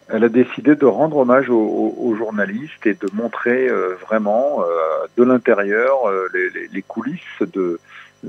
[0.09, 4.61] elle a décidé de rendre hommage aux, aux- aux journalistes et de montrer euh, vraiment
[4.61, 7.21] euh, de l'intérieur euh, les, les- les coulisses
[7.55, 7.79] de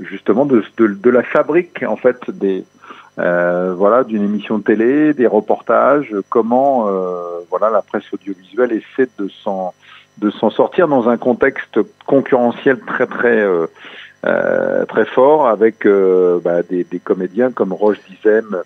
[0.00, 2.64] justement de, de, de la fabrique en fait des
[3.18, 9.08] euh, voilà d'une émission de télé, des reportages, comment euh, voilà la presse audiovisuelle essaie
[9.18, 9.72] de s'en
[10.18, 13.40] de s'en sortir dans un contexte concurrentiel très très
[14.26, 18.62] euh, très fort avec bah, des, comédiens comme Roche Dizem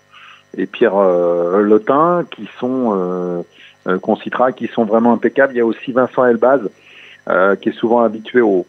[0.57, 3.43] et Pierre Lotin qui sont
[4.01, 5.53] qu'on citera qui sont vraiment impeccables.
[5.53, 6.61] Il y a aussi Vincent Elbaz
[7.29, 8.65] euh, qui est souvent habitué au,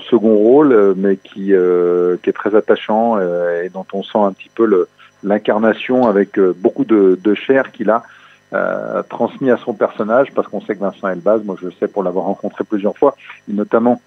[0.00, 4.66] second rôle, mais qui, qui est très attachant et dont on sent un petit peu
[4.66, 4.86] le-
[5.24, 8.04] l'incarnation avec euh, beaucoup de, de chair qu'il a
[8.52, 11.88] euh, transmis à son personnage, parce qu'on sait que Vincent Elbaz, moi je le sais
[11.88, 13.16] pour l'avoir rencontré plusieurs fois,
[13.50, 14.00] et notamment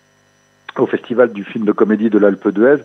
[0.78, 2.84] au festival du film de comédie de l'Alpe d'Huez,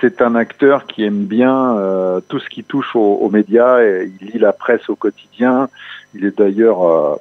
[0.00, 3.82] c'est un acteur qui aime bien euh, tout ce qui touche aux, médias.
[3.82, 5.68] Et il lit la presse au quotidien.
[6.14, 7.16] Il est d'ailleurs euh,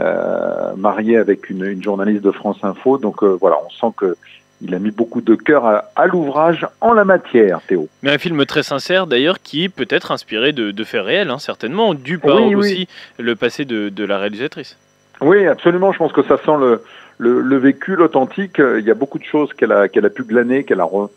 [0.00, 2.98] euh, marié avec une, une journaliste de France Info.
[2.98, 4.16] Donc euh, voilà, on sent que
[4.62, 7.88] il a mis beaucoup de cœur à, à l'ouvrage en la matière, Théo.
[8.02, 11.38] Mais un film très sincère d'ailleurs qui peut être inspiré de, de faits réels, hein,
[11.38, 12.54] certainement, dû par Oui, oui.
[12.54, 14.76] aussi le passé de, de la réalisatrice.
[15.22, 15.92] Oui, absolument.
[15.92, 16.82] Je pense que ça sent le,
[17.18, 18.58] le, le vécu, l'authentique.
[18.58, 21.10] Il y a beaucoup de choses qu'elle a, qu'elle a pu glaner, qu'elle a, re-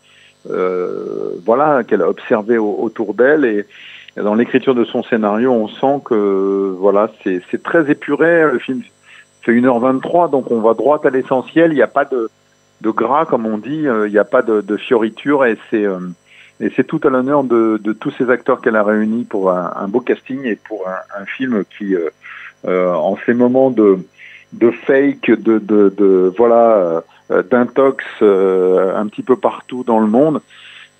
[0.50, 3.44] euh, voilà, qu'elle a observé au- autour d'elle.
[3.44, 3.66] Et
[4.16, 8.42] dans l'écriture de son scénario, on sent que voilà, c'est c'est très épuré.
[8.52, 8.82] Le film
[9.42, 11.72] fait 1h23, donc on va droit à l'essentiel.
[11.72, 12.30] Il n'y a pas de,
[12.84, 13.88] de gras, comme on dit.
[13.88, 15.44] Euh, Il n'y a pas de, fioriture.
[15.44, 15.98] Et c'est euh,
[16.60, 19.88] et c'est tout à l'honneur de, de tous ces acteurs qu'elle a réunis pour un,
[19.88, 22.10] beau casting et pour un, film qui, euh,
[22.66, 23.98] euh, en ces moments de,
[24.86, 27.02] fake, de, de, de voilà,
[27.50, 30.40] d'intox un petit peu partout dans le monde,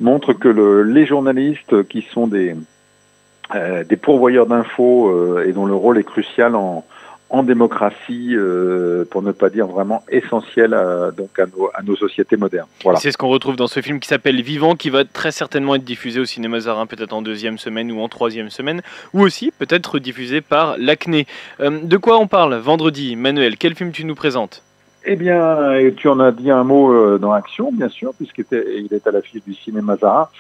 [0.01, 2.57] montre que le, les journalistes qui sont des,
[3.89, 6.85] des pourvoyeurs d'infos et dont le rôle est crucial en,
[7.31, 11.97] en démocratie, euh, pour ne pas dire vraiment essentiel à, donc à, nos, à nos
[11.97, 12.69] sociétés modernes.
[12.83, 12.99] Voilà.
[13.01, 15.85] C'est ce qu'on retrouve dans ce film qui s'appelle Vivant, qui va très certainement être
[15.85, 18.83] diffusé au cinéma Zarin, peut-être en deuxième semaine ou en troisième semaine,
[19.15, 21.27] ou aussi peut-être diffusé par l'Acné.
[21.61, 24.63] Euh, de quoi on parle vendredi Manuel, quel film tu nous présentes?
[25.07, 29.07] Eh bien, tu en as dit un mot euh, dans Action, bien sûr, puisqu'il est
[29.07, 30.31] à l'affiche du cinéma Zara.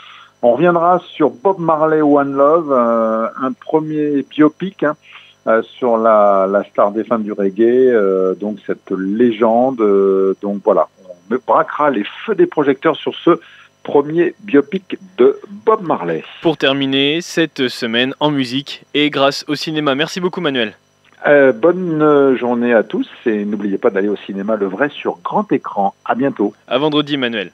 [0.41, 4.95] On reviendra sur Bob Marley One Love, euh, un premier biopic hein,
[5.47, 9.81] euh, sur la, la star des femmes du reggae, euh, donc cette légende.
[9.81, 10.89] euh, donc voilà,
[11.47, 13.41] braquera les feux des projecteurs sur ce
[13.83, 16.25] premier biopic de Bob Marley.
[16.43, 19.95] Pour terminer cette semaine en musique et grâce au cinéma.
[19.95, 20.73] Merci beaucoup Manuel.
[21.27, 25.51] Euh, bonne journée à tous et n'oubliez pas d'aller au cinéma Le Vrai sur grand
[25.53, 25.95] écran.
[26.05, 26.53] À bientôt.
[26.69, 27.51] À vendredi Manuel.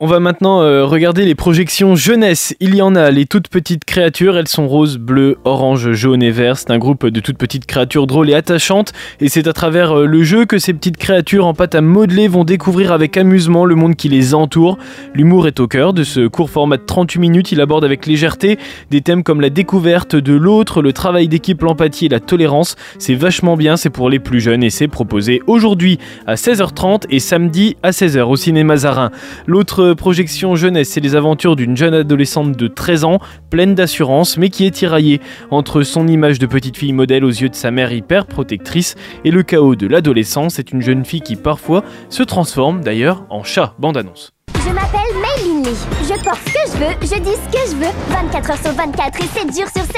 [0.00, 2.56] On va maintenant euh, regarder les projections jeunesse.
[2.58, 6.32] Il y en a, les toutes petites créatures, elles sont roses, bleues, orange, jaune et
[6.32, 6.58] vert.
[6.58, 8.92] C'est un groupe de toutes petites créatures drôles et attachantes.
[9.20, 12.26] Et c'est à travers euh, le jeu que ces petites créatures en pâte à modeler
[12.26, 14.78] vont découvrir avec amusement le monde qui les entoure.
[15.14, 17.52] L'humour est au cœur de ce court format de 38 minutes.
[17.52, 18.58] Il aborde avec légèreté
[18.90, 22.74] des thèmes comme la découverte de l'autre, le travail d'équipe, l'empathie et la tolérance.
[22.98, 27.20] C'est vachement bien, c'est pour les plus jeunes et c'est proposé aujourd'hui à 16h30 et
[27.20, 29.12] samedi à 16h au cinéma Zarin.
[29.46, 33.18] L'autre projection jeunesse, c'est les aventures d'une jeune adolescente de 13 ans,
[33.50, 35.20] pleine d'assurance, mais qui est tiraillée
[35.50, 38.94] entre son image de petite fille modèle aux yeux de sa mère hyper protectrice
[39.24, 40.54] et le chaos de l'adolescence.
[40.54, 43.74] C'est une jeune fille qui parfois se transforme d'ailleurs en chat.
[43.78, 44.32] Bande annonce.
[44.66, 45.76] Je m'appelle Maylin Lee.
[46.02, 47.92] Je porte ce que je veux, je dis ce que je veux.
[48.08, 49.92] 24 heures sur 24 et 7 jours sur 7.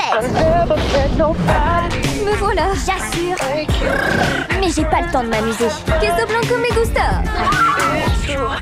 [2.27, 3.37] Me voilà, j'assure.
[4.61, 5.69] Mais j'ai pas le temps de m'amuser.
[6.01, 7.23] Queso blanco me gusta.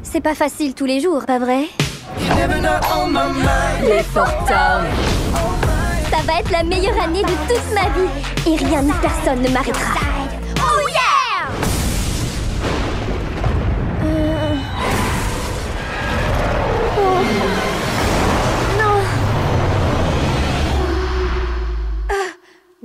[0.02, 1.64] C'est pas facile tous les jours, pas vrai?
[3.80, 4.02] Les.
[6.10, 8.10] Ça va être la meilleure année de toute ma vie.
[8.46, 10.13] Et rien ni personne ne m'arrêtera.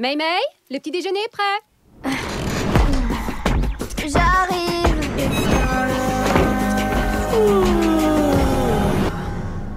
[0.01, 0.39] May May,
[0.71, 1.59] le petit déjeuner est prêt.
[4.07, 4.95] J'arrive.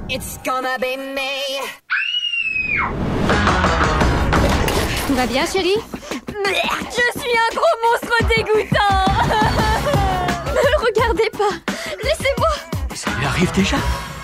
[0.09, 1.59] It's gonna be me.
[5.09, 5.75] Tout va bien, chérie?
[5.99, 9.05] Je suis un gros monstre dégoûtant.
[10.47, 11.55] Ne le regardez pas.
[12.05, 12.53] Laissez-moi.
[12.95, 13.77] Ça lui arrive déjà?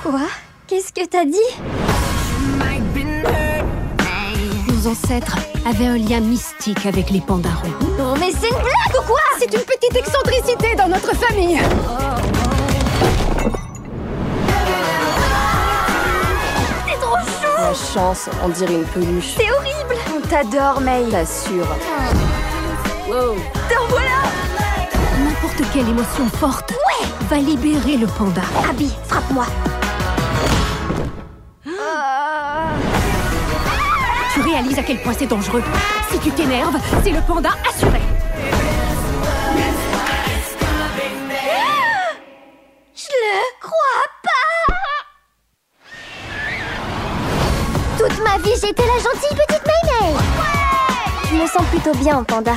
[0.05, 0.29] Quoi?
[0.69, 1.39] Qu'est-ce que t'as dit?
[4.69, 5.37] Nos ancêtres
[5.68, 8.02] avaient un lien mystique avec les pandas ronds.
[8.02, 9.20] Non mais c'est une blague ou quoi?
[9.38, 11.61] C'est une petite excentricité dans notre famille.
[16.87, 19.35] C'est trop chou La chance, on dirait une peluche.
[19.37, 21.66] C'est horrible On t'adore, May T'assure.
[23.09, 23.37] Wow.
[23.68, 24.22] T'en voilà
[25.24, 26.72] N'importe quelle émotion forte
[27.28, 28.42] va libérer le panda.
[28.70, 29.44] Abby, frappe-moi
[34.38, 35.64] Tu réalises à quel point c'est dangereux.
[36.12, 37.98] Si tu t'énerves, c'est le panda assuré.
[42.94, 44.74] Je le crois pas
[47.98, 50.14] Toute ma vie, j'étais la gentille petite May
[51.31, 52.55] Je me sens plutôt bien en panda.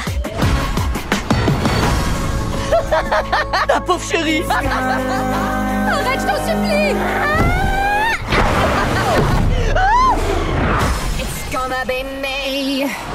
[3.67, 7.41] Ta pauvre chérie Arrête, je t'en supplie
[11.84, 13.11] It's gonna be me.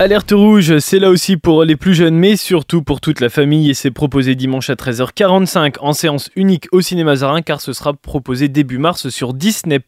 [0.00, 3.68] Alerte rouge, c'est là aussi pour les plus jeunes, mais surtout pour toute la famille,
[3.68, 7.94] et c'est proposé dimanche à 13h45 en séance unique au cinéma Zarin, car ce sera
[7.94, 9.80] proposé début mars sur Disney+.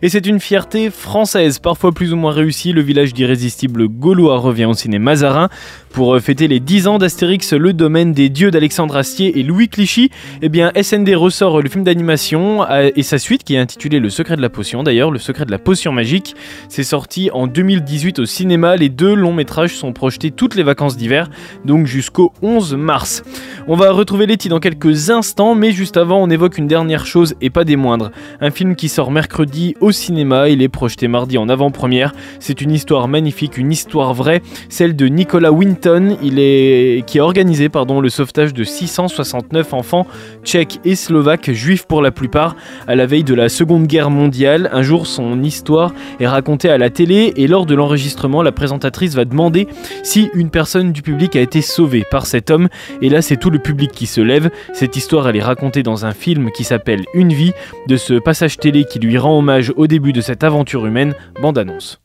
[0.00, 4.64] Et c'est une fierté française, parfois plus ou moins réussie, le village d'irrésistible gaulois revient
[4.64, 5.50] au cinéma Zarin.
[5.90, 9.68] Pour euh, fêter les 10 ans d'Astérix, le domaine des dieux d'Alexandre Astier et Louis
[9.68, 10.10] Clichy,
[10.40, 14.08] eh bien SND ressort le film d'animation euh, et sa suite qui est intitulée Le
[14.08, 16.34] secret de la potion, d'ailleurs, Le secret de la potion magique.
[16.70, 20.96] C'est sorti en 2018 au cinéma, les deux longs métrages sont projetés toutes les vacances
[20.96, 21.30] d'hiver,
[21.64, 23.22] donc jusqu'au 11 mars.
[23.66, 27.34] On va retrouver Letty dans quelques instants, mais juste avant, on évoque une dernière chose
[27.40, 28.10] et pas des moindres.
[28.40, 32.14] Un film qui sort mercredi au cinéma, il est projeté mardi en avant-première.
[32.40, 37.04] C'est une histoire magnifique, une histoire vraie, celle de Nicolas Winton, il est...
[37.06, 40.06] qui a organisé pardon, le sauvetage de 669 enfants
[40.44, 44.70] tchèques et slovaques, juifs pour la plupart, à la veille de la Seconde Guerre mondiale.
[44.72, 49.07] Un jour, son histoire est racontée à la télé et lors de l'enregistrement, la présentatrice
[49.14, 49.68] va demander
[50.02, 52.68] si une personne du public a été sauvée par cet homme.
[53.02, 54.50] Et là, c'est tout le public qui se lève.
[54.72, 57.52] Cette histoire, elle est racontée dans un film qui s'appelle Une vie,
[57.86, 61.14] de ce passage télé qui lui rend hommage au début de cette aventure humaine.
[61.40, 62.00] Bande annonce.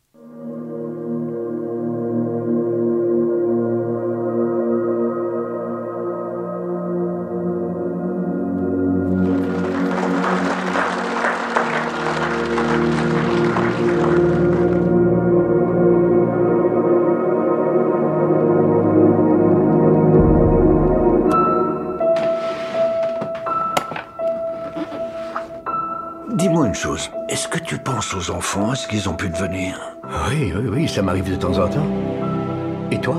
[28.84, 29.80] Ce qu'ils ont pu devenir
[30.30, 31.88] Oui, oui, oui, ça m'arrive de temps en temps.
[32.92, 33.16] Et toi?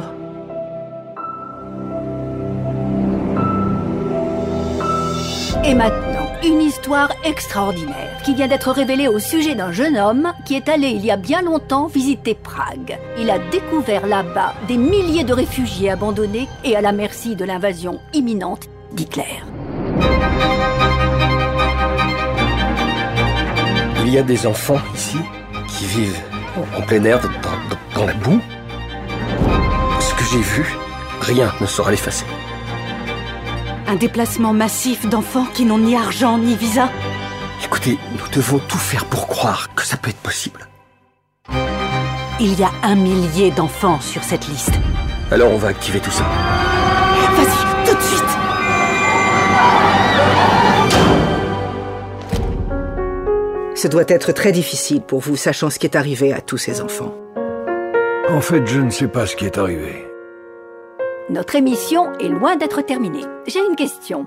[5.65, 10.55] Et maintenant, une histoire extraordinaire qui vient d'être révélée au sujet d'un jeune homme qui
[10.55, 12.99] est allé il y a bien longtemps visiter Prague.
[13.19, 18.01] Il a découvert là-bas des milliers de réfugiés abandonnés et à la merci de l'invasion
[18.13, 19.43] imminente d'Hitler.
[24.05, 25.17] Il y a des enfants ici?
[25.79, 26.21] Qui vivent
[26.77, 28.41] en plein air, dans, dans- dans la boue.
[30.01, 30.65] Ce que j'ai vu,
[31.21, 32.25] rien ne saura l'effacer.
[33.87, 36.89] Un déplacement massif d'enfants qui n'ont ni argent ni visa.
[37.65, 40.69] Écoutez, nous devons tout faire pour croire que ça peut être possible.
[42.41, 44.73] Il y a un millier d'enfants sur cette liste.
[45.31, 46.25] Alors on va activer tout ça.
[53.85, 56.81] Ce doit être très difficile pour vous, sachant ce qui est arrivé à tous ces
[56.81, 57.15] enfants.
[58.31, 60.07] En fait, je ne sais pas ce qui est arrivé.
[61.29, 63.27] Notre émission est loin d'être terminée.
[63.47, 64.27] J'ai une question.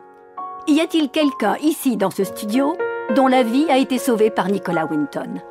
[0.67, 2.77] Y a-t-il quelqu'un ici dans ce studio
[3.15, 5.41] dont la vie a été sauvée par Nicolas Winton?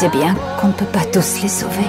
[0.00, 1.84] Sais bien qu'on ne peut pas tous les sauver.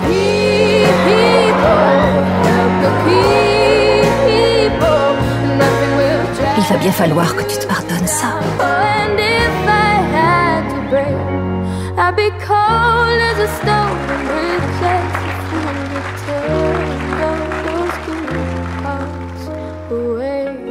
[6.58, 8.28] Il va bien falloir que tu te pardonnes ça.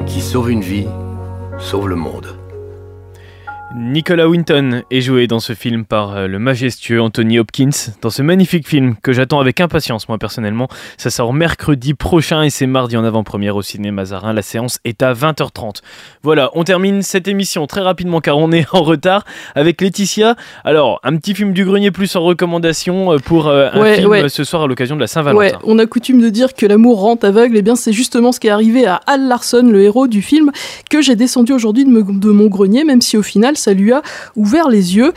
[0.07, 0.87] Qui sauve une vie,
[1.59, 2.40] sauve le monde.
[3.91, 7.71] Nicolas Winton est joué dans ce film par euh, le majestueux Anthony Hopkins,
[8.03, 10.69] dans ce magnifique film que j'attends avec impatience moi personnellement.
[10.97, 14.33] Ça sort mercredi prochain et c'est mardi en avant-première au cinéma Mazarin.
[14.33, 15.81] La séance est à 20h30.
[16.23, 19.25] Voilà, on termine cette émission très rapidement car on est en retard
[19.57, 20.37] avec Laetitia.
[20.63, 24.09] Alors, un petit film du grenier plus en recommandation euh, pour euh, un Ouais, film
[24.11, 24.29] ouais.
[24.29, 25.59] ce soir à l'occasion de la Ouais, Saint-Valentin.
[25.65, 28.47] on a coutume de dire que l'amour rend aveugle, et bien c'est justement ce qui
[28.47, 30.53] est arrivé à Al Larson, le héros du film,
[30.89, 34.03] que j'ai descendu aujourd'hui de, de mon grenier, même si au final ça lui a
[34.37, 35.13] ouvert les yeux.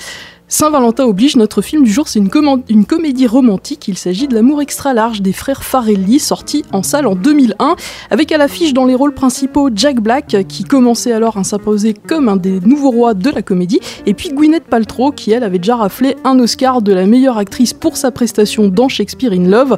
[0.55, 3.88] Saint-Valentin oblige, notre film du jour, c'est une comédie romantique.
[3.88, 7.76] Il s'agit de L'amour extra large des frères Farelli, sorti en salle en 2001,
[8.11, 12.30] avec à l'affiche dans les rôles principaux Jack Black, qui commençait alors à s'imposer comme
[12.30, 15.76] un des nouveaux rois de la comédie, et puis Gwyneth Paltrow, qui elle avait déjà
[15.76, 19.78] raflé un Oscar de la meilleure actrice pour sa prestation dans Shakespeare in Love.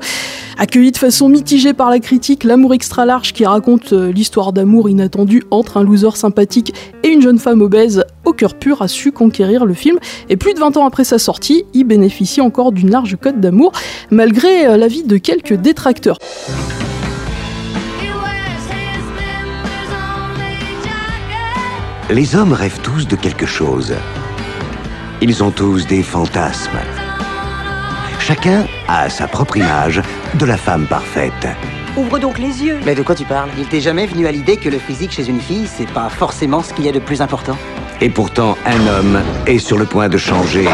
[0.58, 4.90] Accueilli de façon mitigée par la critique, L'amour extra large qui raconte euh, l'histoire d'amour
[4.90, 6.74] inattendu entre un loser sympathique
[7.04, 9.98] et une jeune femme obèse au cœur pur a su conquérir le film.
[10.30, 13.72] Et plus de 20 ans après sa sortie, il bénéficie encore d'une large cote d'amour,
[14.12, 16.18] malgré euh, l'avis de quelques détracteurs.
[22.12, 23.96] Les hommes rêvent tous de quelque chose.
[25.22, 26.78] Ils ont tous des fantasmes.
[28.20, 30.02] Chacun a sa propre image
[30.38, 31.48] de la femme parfaite.
[31.98, 32.80] Ouvre donc les yeux.
[32.86, 33.50] Mais de quoi tu parles?
[33.58, 36.62] Il t'est jamais venu à l'idée que le physique chez une fille, c'est pas forcément
[36.62, 37.58] ce qu'il y a de plus important?
[38.02, 40.68] Et pourtant, un homme est sur le point de changer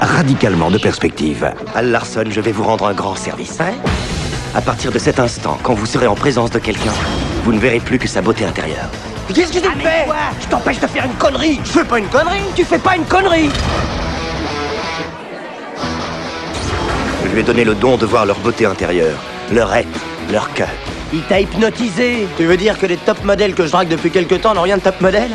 [0.00, 1.50] radicalement de perspective.
[1.74, 3.58] Al Larson, je vais vous rendre un grand service.
[4.54, 6.92] À partir de cet instant, quand vous serez en présence de quelqu'un,
[7.44, 8.88] vous ne verrez plus que sa beauté intérieure.
[9.34, 10.06] Qu'est-ce que tu fais
[10.40, 13.04] Je t'empêche de faire une connerie Je fais pas une connerie Tu fais pas une
[13.04, 13.50] connerie
[17.24, 19.18] Je lui ai donné le don de voir leur beauté intérieure,
[19.52, 19.88] leur être,
[20.32, 20.70] leur cœur.
[21.12, 24.36] Il t'a hypnotisé Tu veux dire que les top modèles que je drague depuis quelque
[24.36, 25.30] temps n'ont rien de top modèle?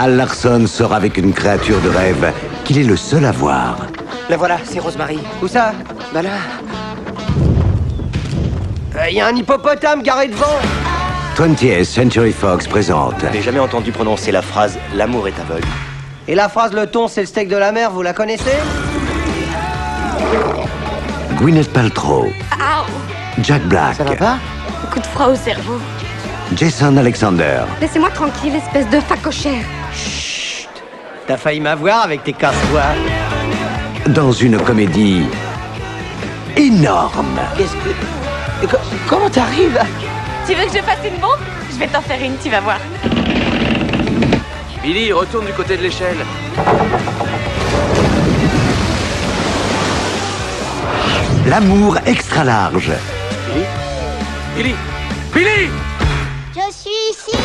[0.00, 2.32] Al Larson sort avec une créature de rêve
[2.64, 3.78] qu'il est le seul à voir.
[4.30, 5.18] La voilà, c'est Rosemary.
[5.42, 5.72] Où ça?
[6.14, 6.30] Bah là.
[9.10, 10.46] Il y a un hippopotame garé devant
[11.36, 15.66] 20th Century Fox présente Je n'ai jamais entendu prononcer la phrase «l'amour est aveugle
[16.28, 18.54] Et la phrase le thon, c'est le steak de la mer, vous la connaissez?
[21.38, 22.28] Gwyneth Paltrow,
[23.42, 24.38] Jack Black, Ça va pas?
[24.92, 25.80] Coup de froid au cerveau.
[26.54, 29.64] Jason Alexander, Laissez-moi tranquille, espèce de facochère.
[31.28, 32.94] T'as failli m'avoir avec tes casse-voix.
[34.08, 35.26] dans une comédie
[36.56, 37.38] énorme.
[37.56, 38.66] Qu'est-ce que.
[38.66, 39.78] Co- Comment t'arrives
[40.46, 41.38] Tu veux que je fasse une bombe?
[41.70, 42.78] Je vais t'en faire une, tu vas voir.
[44.82, 46.16] Billy, retourne du côté de l'échelle.
[51.46, 52.92] L'amour extra large.
[54.56, 54.74] Billy?
[55.34, 55.70] Billy?
[56.54, 57.36] Je suis ici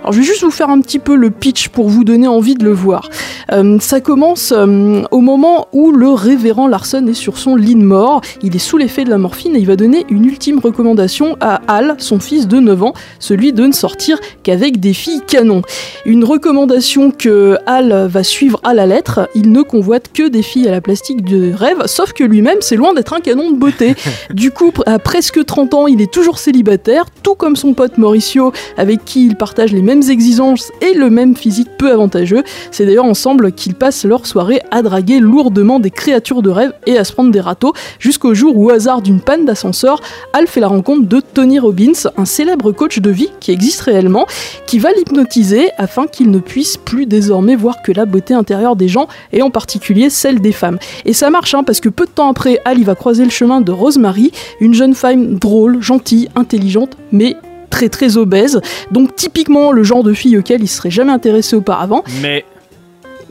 [0.00, 2.54] Alors je vais juste vous faire un petit peu le pitch pour vous donner envie
[2.54, 3.08] de le voir.
[3.52, 7.82] Euh, ça commence euh, au moment où le révérend Larson est sur son lit de
[7.82, 8.20] mort.
[8.42, 11.60] Il est sous l'effet de la morphine et il va donner une ultime recommandation à
[11.68, 15.62] Al, son fils de 9 ans, celui de ne sortir qu'avec des filles canon.
[16.04, 19.28] Une recommandation que Al va suivre à la lettre.
[19.34, 22.76] Il ne convoite que des filles à la plastique de rêve, sauf que lui-même, c'est
[22.76, 23.94] loin d'être un canon de beauté.
[24.30, 28.52] du coup, à presque 30 ans, il est toujours célibataire, tout comme son pote Mauricio,
[28.76, 32.42] avec qui il partage les mêmes exigences et le même physique peu avantageux.
[32.70, 36.98] C'est d'ailleurs ensemble qu'ils passent leur soirée à draguer lourdement des créatures de rêve et
[36.98, 40.00] à se prendre des râteaux, jusqu'au jour où, au hasard d'une panne d'ascenseur,
[40.32, 44.26] Al fait la rencontre de Tony Robbins, un célèbre coach de vie qui existe réellement,
[44.66, 48.88] qui va l'hypnotiser afin qu'il ne puisse plus désormais voir que la beauté intérieure des
[48.88, 50.78] gens, et en particulier celle des femmes.
[51.04, 53.60] Et ça marche, hein, parce que peu de temps après, Al va croiser le chemin
[53.60, 57.36] de Rosemary, une jeune femme drôle, gentille, intelligente, mais
[57.70, 58.60] très très obèse.
[58.90, 62.02] Donc typiquement le genre de fille auquel il serait jamais intéressé auparavant.
[62.20, 62.44] Mais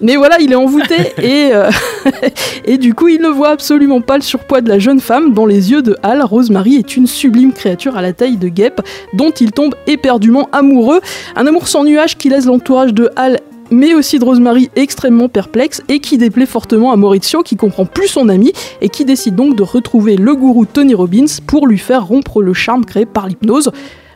[0.01, 1.69] mais voilà, il est envoûté et, euh,
[2.65, 5.33] et du coup, il ne voit absolument pas le surpoids de la jeune femme.
[5.33, 8.81] Dans les yeux de Hal, Rosemary est une sublime créature à la taille de guêpe
[9.13, 11.01] dont il tombe éperdument amoureux.
[11.35, 13.39] Un amour sans nuage qui laisse l'entourage de Hal
[13.71, 18.07] mais aussi de Rosemary extrêmement perplexe et qui déplaît fortement à Maurizio qui comprend plus
[18.07, 22.05] son ami et qui décide donc de retrouver le gourou Tony Robbins pour lui faire
[22.05, 23.71] rompre le charme créé par l'hypnose.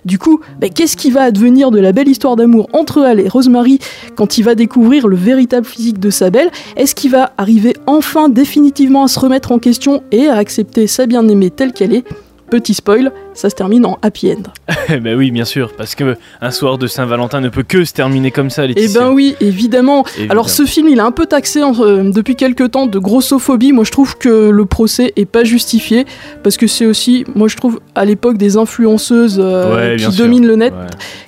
[0.05, 0.41] Du coup,
[0.75, 3.79] qu'est-ce qui va advenir de la belle histoire d'amour entre Al et Rosemary
[4.15, 8.29] quand il va découvrir le véritable physique de sa belle Est-ce qu'il va arriver enfin
[8.29, 12.03] définitivement à se remettre en question et à accepter sa bien-aimée telle qu'elle est?
[12.49, 14.43] Petit spoil, ça se termine en happy end.
[15.01, 18.31] ben oui, bien sûr, parce que un soir de Saint-Valentin ne peut que se terminer
[18.31, 20.05] comme ça, Eh ben oui, évidemment.
[20.29, 23.71] Alors ce film, il est un peu taxé euh, depuis quelques temps de grossophobie.
[23.71, 26.05] Moi, je trouve que le procès est pas justifié
[26.43, 30.55] parce que c'est aussi, moi, je trouve à l'époque des influenceuses euh, qui dominent le
[30.55, 30.73] net,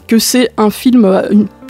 [0.08, 1.24] que c'est un film, euh,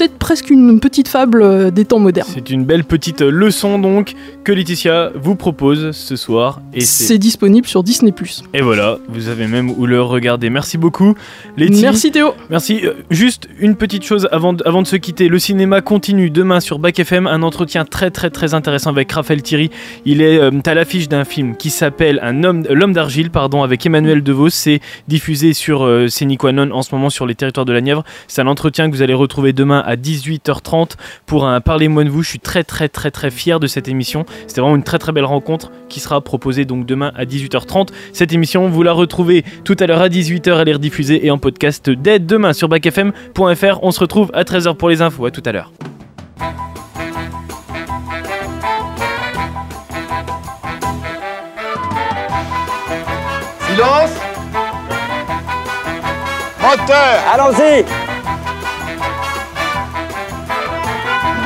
[0.08, 2.28] peut-être presque une petite fable des temps modernes.
[2.32, 6.62] C'est une belle petite leçon donc que Laetitia vous propose ce soir.
[6.74, 8.14] Et c'est disponible sur Disney+.
[8.54, 11.16] Et voilà, vous avez même où le regarder Merci beaucoup,
[11.58, 12.34] Merci Théo.
[12.50, 12.82] Merci.
[12.86, 15.28] Euh, juste une petite chose avant de, avant de se quitter.
[15.28, 17.28] Le cinéma continue demain sur Bac FM.
[17.28, 19.72] Un entretien très très très intéressant avec Raphaël Thierry.
[20.06, 23.86] Il est euh, à l'affiche d'un film qui s'appelle Un homme, l'homme d'argile, pardon, avec
[23.86, 24.50] Emmanuel Devos.
[24.50, 26.08] C'est diffusé sur euh,
[26.72, 28.04] en ce moment sur les territoires de la Nièvre.
[28.28, 30.92] C'est un entretien que vous allez retrouver demain à 18h30
[31.26, 32.22] pour un Parlez-moi de vous.
[32.22, 34.26] Je suis très très très très fier de cette émission.
[34.48, 37.90] C'était vraiment une très très belle rencontre qui sera proposée donc demain à 18h30.
[38.14, 41.38] Cette émission, vous la retrouvez tout à l'heure à 18h, elle est rediffusée et en
[41.38, 43.80] podcast dès demain sur backfm.fr.
[43.82, 45.26] On se retrouve à 13h pour les infos.
[45.26, 45.72] À tout à l'heure.
[53.68, 54.12] Silence
[56.62, 58.05] Moteur Allons-y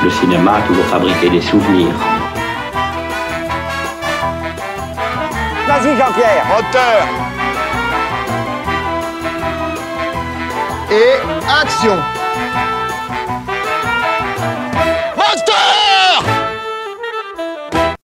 [0.02, 1.94] Le cinéma a toujours fabriqué des souvenirs.
[5.66, 6.46] Vas-y Jean-Pierre.
[6.48, 7.06] Moteur
[10.90, 11.14] et
[11.62, 11.96] action